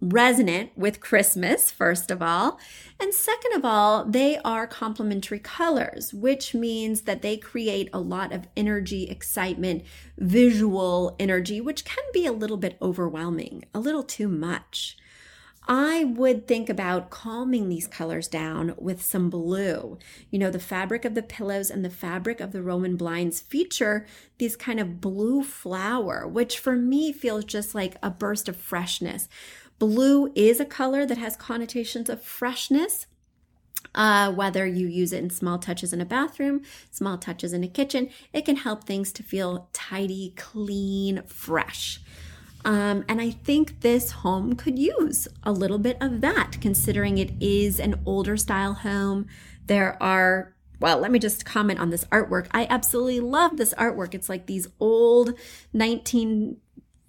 resonant 0.00 0.70
with 0.76 1.00
Christmas, 1.00 1.70
first 1.70 2.10
of 2.10 2.22
all. 2.22 2.58
And 3.00 3.12
second 3.12 3.54
of 3.54 3.64
all, 3.64 4.04
they 4.04 4.38
are 4.38 4.66
complementary 4.66 5.40
colors, 5.40 6.14
which 6.14 6.54
means 6.54 7.02
that 7.02 7.22
they 7.22 7.36
create 7.36 7.88
a 7.92 7.98
lot 7.98 8.32
of 8.32 8.46
energy, 8.56 9.08
excitement, 9.08 9.82
visual 10.16 11.16
energy, 11.18 11.60
which 11.60 11.84
can 11.84 12.04
be 12.12 12.26
a 12.26 12.32
little 12.32 12.56
bit 12.56 12.78
overwhelming, 12.80 13.64
a 13.74 13.80
little 13.80 14.04
too 14.04 14.28
much. 14.28 14.96
I 15.70 16.04
would 16.04 16.48
think 16.48 16.70
about 16.70 17.10
calming 17.10 17.68
these 17.68 17.86
colors 17.86 18.26
down 18.26 18.72
with 18.78 19.02
some 19.02 19.28
blue. 19.28 19.98
You 20.30 20.38
know, 20.38 20.50
the 20.50 20.58
fabric 20.58 21.04
of 21.04 21.14
the 21.14 21.22
pillows 21.22 21.70
and 21.70 21.84
the 21.84 21.90
fabric 21.90 22.40
of 22.40 22.52
the 22.52 22.62
Roman 22.62 22.96
blinds 22.96 23.40
feature 23.40 24.06
these 24.38 24.56
kind 24.56 24.80
of 24.80 25.02
blue 25.02 25.42
flower, 25.44 26.26
which 26.26 26.58
for 26.58 26.74
me 26.74 27.12
feels 27.12 27.44
just 27.44 27.74
like 27.74 27.96
a 28.02 28.08
burst 28.08 28.48
of 28.48 28.56
freshness. 28.56 29.28
Blue 29.78 30.32
is 30.34 30.58
a 30.58 30.64
color 30.64 31.04
that 31.04 31.18
has 31.18 31.36
connotations 31.36 32.08
of 32.08 32.22
freshness. 32.22 33.06
Uh, 33.94 34.32
whether 34.32 34.66
you 34.66 34.86
use 34.86 35.12
it 35.12 35.22
in 35.22 35.30
small 35.30 35.58
touches 35.58 35.92
in 35.92 36.00
a 36.00 36.06
bathroom, 36.06 36.62
small 36.90 37.18
touches 37.18 37.52
in 37.52 37.62
a 37.62 37.68
kitchen, 37.68 38.08
it 38.32 38.44
can 38.44 38.56
help 38.56 38.84
things 38.84 39.12
to 39.12 39.22
feel 39.22 39.68
tidy, 39.72 40.32
clean, 40.36 41.22
fresh. 41.26 42.00
Um, 42.64 43.04
and 43.08 43.20
I 43.20 43.30
think 43.30 43.80
this 43.80 44.10
home 44.10 44.54
could 44.54 44.78
use 44.78 45.28
a 45.42 45.52
little 45.52 45.78
bit 45.78 45.96
of 46.00 46.20
that, 46.20 46.58
considering 46.60 47.18
it 47.18 47.32
is 47.40 47.78
an 47.78 48.00
older 48.04 48.36
style 48.36 48.74
home. 48.74 49.26
There 49.66 50.00
are 50.02 50.54
well, 50.80 50.98
let 50.98 51.10
me 51.10 51.18
just 51.18 51.44
comment 51.44 51.80
on 51.80 51.90
this 51.90 52.04
artwork. 52.04 52.46
I 52.52 52.66
absolutely 52.70 53.18
love 53.18 53.56
this 53.56 53.74
artwork. 53.74 54.14
It's 54.14 54.28
like 54.28 54.46
these 54.46 54.68
old 54.78 55.34
19 55.72 56.58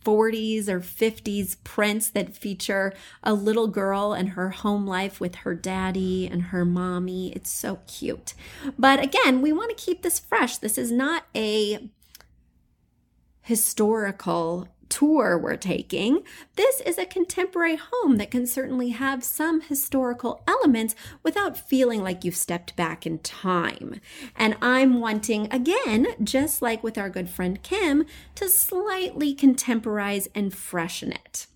40s 0.03 0.69
or 0.69 0.79
50s 0.79 1.57
prints 1.63 2.09
that 2.09 2.35
feature 2.35 2.93
a 3.21 3.33
little 3.33 3.67
girl 3.67 4.13
and 4.13 4.29
her 4.29 4.49
home 4.49 4.87
life 4.87 5.19
with 5.19 5.35
her 5.35 5.53
daddy 5.53 6.25
and 6.25 6.43
her 6.43 6.65
mommy. 6.65 7.31
It's 7.33 7.51
so 7.51 7.79
cute. 7.85 8.33
But 8.77 9.03
again, 9.03 9.41
we 9.41 9.51
want 9.51 9.69
to 9.69 9.85
keep 9.85 10.01
this 10.01 10.19
fresh. 10.19 10.57
This 10.57 10.77
is 10.77 10.91
not 10.91 11.25
a 11.35 11.89
historical 13.41 14.67
tour 14.89 15.37
we're 15.37 15.55
taking, 15.55 16.23
this 16.55 16.81
is 16.81 16.97
a 16.97 17.05
contemporary 17.05 17.77
home 17.77 18.17
that 18.17 18.31
can 18.31 18.45
certainly 18.45 18.89
have 18.89 19.23
some 19.23 19.61
historical 19.61 20.43
elements 20.47 20.95
without 21.23 21.57
feeling 21.57 22.03
like 22.03 22.23
you've 22.23 22.35
stepped 22.35 22.75
back 22.75 23.05
in 23.05 23.19
time. 23.19 24.01
And 24.35 24.57
I'm 24.61 24.99
wanting, 24.99 25.47
again, 25.51 26.07
just 26.23 26.61
like 26.61 26.83
with 26.83 26.97
our 26.97 27.09
good 27.09 27.29
friend 27.29 27.61
Kim, 27.61 28.05
to 28.35 28.49
slightly 28.49 29.33
contemporize 29.33 30.27
and 30.35 30.53
freshen 30.53 31.11
it. 31.11 31.47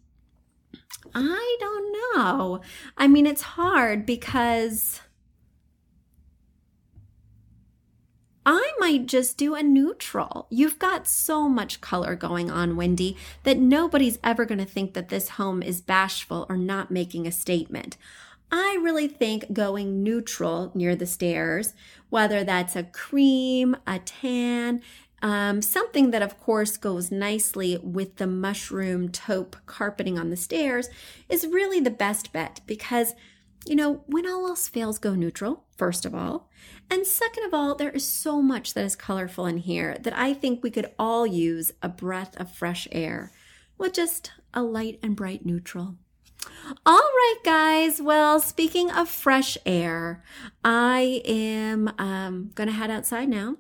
I 1.15 1.57
don't 1.59 2.15
know. 2.15 2.61
I 2.97 3.07
mean, 3.07 3.27
it's 3.27 3.41
hard 3.41 4.05
because 4.05 5.01
I 8.45 8.73
might 8.79 9.05
just 9.05 9.37
do 9.37 9.55
a 9.55 9.63
neutral. 9.63 10.47
You've 10.49 10.79
got 10.79 11.07
so 11.07 11.47
much 11.47 11.81
color 11.81 12.15
going 12.15 12.51
on, 12.51 12.75
Wendy, 12.75 13.17
that 13.43 13.57
nobody's 13.57 14.19
ever 14.23 14.45
going 14.45 14.59
to 14.59 14.65
think 14.65 14.93
that 14.93 15.09
this 15.09 15.29
home 15.29 15.63
is 15.63 15.81
bashful 15.81 16.45
or 16.49 16.57
not 16.57 16.91
making 16.91 17.25
a 17.25 17.31
statement. 17.31 17.97
I 18.51 18.77
really 18.83 19.07
think 19.07 19.53
going 19.53 20.03
neutral 20.03 20.71
near 20.75 20.95
the 20.95 21.07
stairs, 21.07 21.73
whether 22.09 22.43
that's 22.43 22.75
a 22.75 22.83
cream, 22.83 23.75
a 23.87 23.99
tan, 23.99 24.81
um, 25.23 25.61
something 25.61 26.11
that, 26.11 26.21
of 26.21 26.39
course, 26.39 26.75
goes 26.75 27.09
nicely 27.09 27.79
with 27.81 28.17
the 28.17 28.27
mushroom 28.27 29.09
taupe 29.09 29.55
carpeting 29.65 30.19
on 30.19 30.29
the 30.29 30.35
stairs, 30.35 30.89
is 31.29 31.47
really 31.47 31.79
the 31.79 31.89
best 31.89 32.33
bet 32.33 32.59
because 32.67 33.15
you 33.65 33.75
know, 33.75 34.03
when 34.07 34.27
all 34.27 34.47
else 34.47 34.67
fails, 34.67 34.99
go 34.99 35.15
neutral, 35.15 35.63
first 35.77 36.05
of 36.05 36.13
all. 36.13 36.49
And 36.89 37.05
second 37.05 37.45
of 37.45 37.53
all, 37.53 37.75
there 37.75 37.89
is 37.89 38.05
so 38.05 38.41
much 38.41 38.73
that 38.73 38.85
is 38.85 38.95
colorful 38.95 39.45
in 39.45 39.57
here 39.57 39.97
that 40.01 40.17
I 40.17 40.33
think 40.33 40.61
we 40.61 40.71
could 40.71 40.91
all 40.99 41.25
use 41.25 41.71
a 41.81 41.89
breath 41.89 42.39
of 42.39 42.51
fresh 42.51 42.87
air 42.91 43.31
with 43.77 43.93
just 43.93 44.31
a 44.53 44.61
light 44.61 44.99
and 45.01 45.15
bright 45.15 45.45
neutral. 45.45 45.95
All 46.85 46.95
right, 46.97 47.37
guys. 47.43 48.01
Well, 48.01 48.39
speaking 48.39 48.91
of 48.91 49.07
fresh 49.07 49.57
air, 49.65 50.23
I 50.63 51.21
am 51.25 51.91
um, 51.97 52.51
going 52.55 52.67
to 52.67 52.73
head 52.73 52.91
outside 52.91 53.29
now 53.29 53.57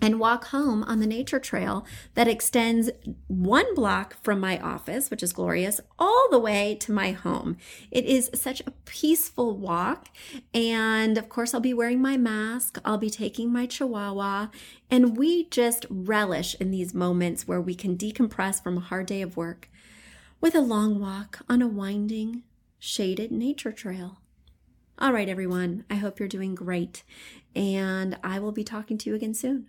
and 0.00 0.18
walk 0.18 0.46
home 0.46 0.82
on 0.84 1.00
the 1.00 1.06
nature 1.06 1.38
trail 1.38 1.84
that 2.14 2.28
extends 2.28 2.90
one 3.26 3.74
block 3.74 4.16
from 4.22 4.40
my 4.40 4.58
office, 4.58 5.10
which 5.10 5.22
is 5.22 5.32
glorious, 5.32 5.80
all 5.98 6.28
the 6.30 6.38
way 6.38 6.74
to 6.80 6.92
my 6.92 7.12
home. 7.12 7.56
It 7.90 8.04
is 8.04 8.30
such 8.34 8.60
a 8.60 8.72
peaceful 8.84 9.56
walk. 9.56 10.08
And 10.54 11.18
of 11.18 11.28
course, 11.28 11.54
I'll 11.54 11.60
be 11.60 11.74
wearing 11.74 12.00
my 12.00 12.16
mask, 12.16 12.78
I'll 12.84 12.98
be 12.98 13.10
taking 13.10 13.52
my 13.52 13.66
chihuahua, 13.66 14.48
and 14.90 15.16
we 15.16 15.44
just 15.48 15.86
relish 15.90 16.54
in 16.60 16.70
these 16.70 16.94
moments 16.94 17.46
where 17.46 17.60
we 17.60 17.74
can 17.74 17.96
decompress 17.96 18.62
from 18.62 18.76
a 18.76 18.80
hard 18.80 19.06
day 19.06 19.22
of 19.22 19.36
work 19.36 19.68
with 20.40 20.54
a 20.54 20.60
long 20.60 20.98
walk 20.98 21.40
on 21.48 21.60
a 21.60 21.68
winding, 21.68 22.42
shaded 22.78 23.30
nature 23.30 23.72
trail. 23.72 24.18
All 24.98 25.12
right, 25.12 25.28
everyone, 25.28 25.84
I 25.88 25.94
hope 25.94 26.18
you're 26.18 26.28
doing 26.28 26.54
great, 26.54 27.02
and 27.54 28.18
I 28.22 28.38
will 28.38 28.52
be 28.52 28.64
talking 28.64 28.98
to 28.98 29.10
you 29.10 29.16
again 29.16 29.34
soon. 29.34 29.68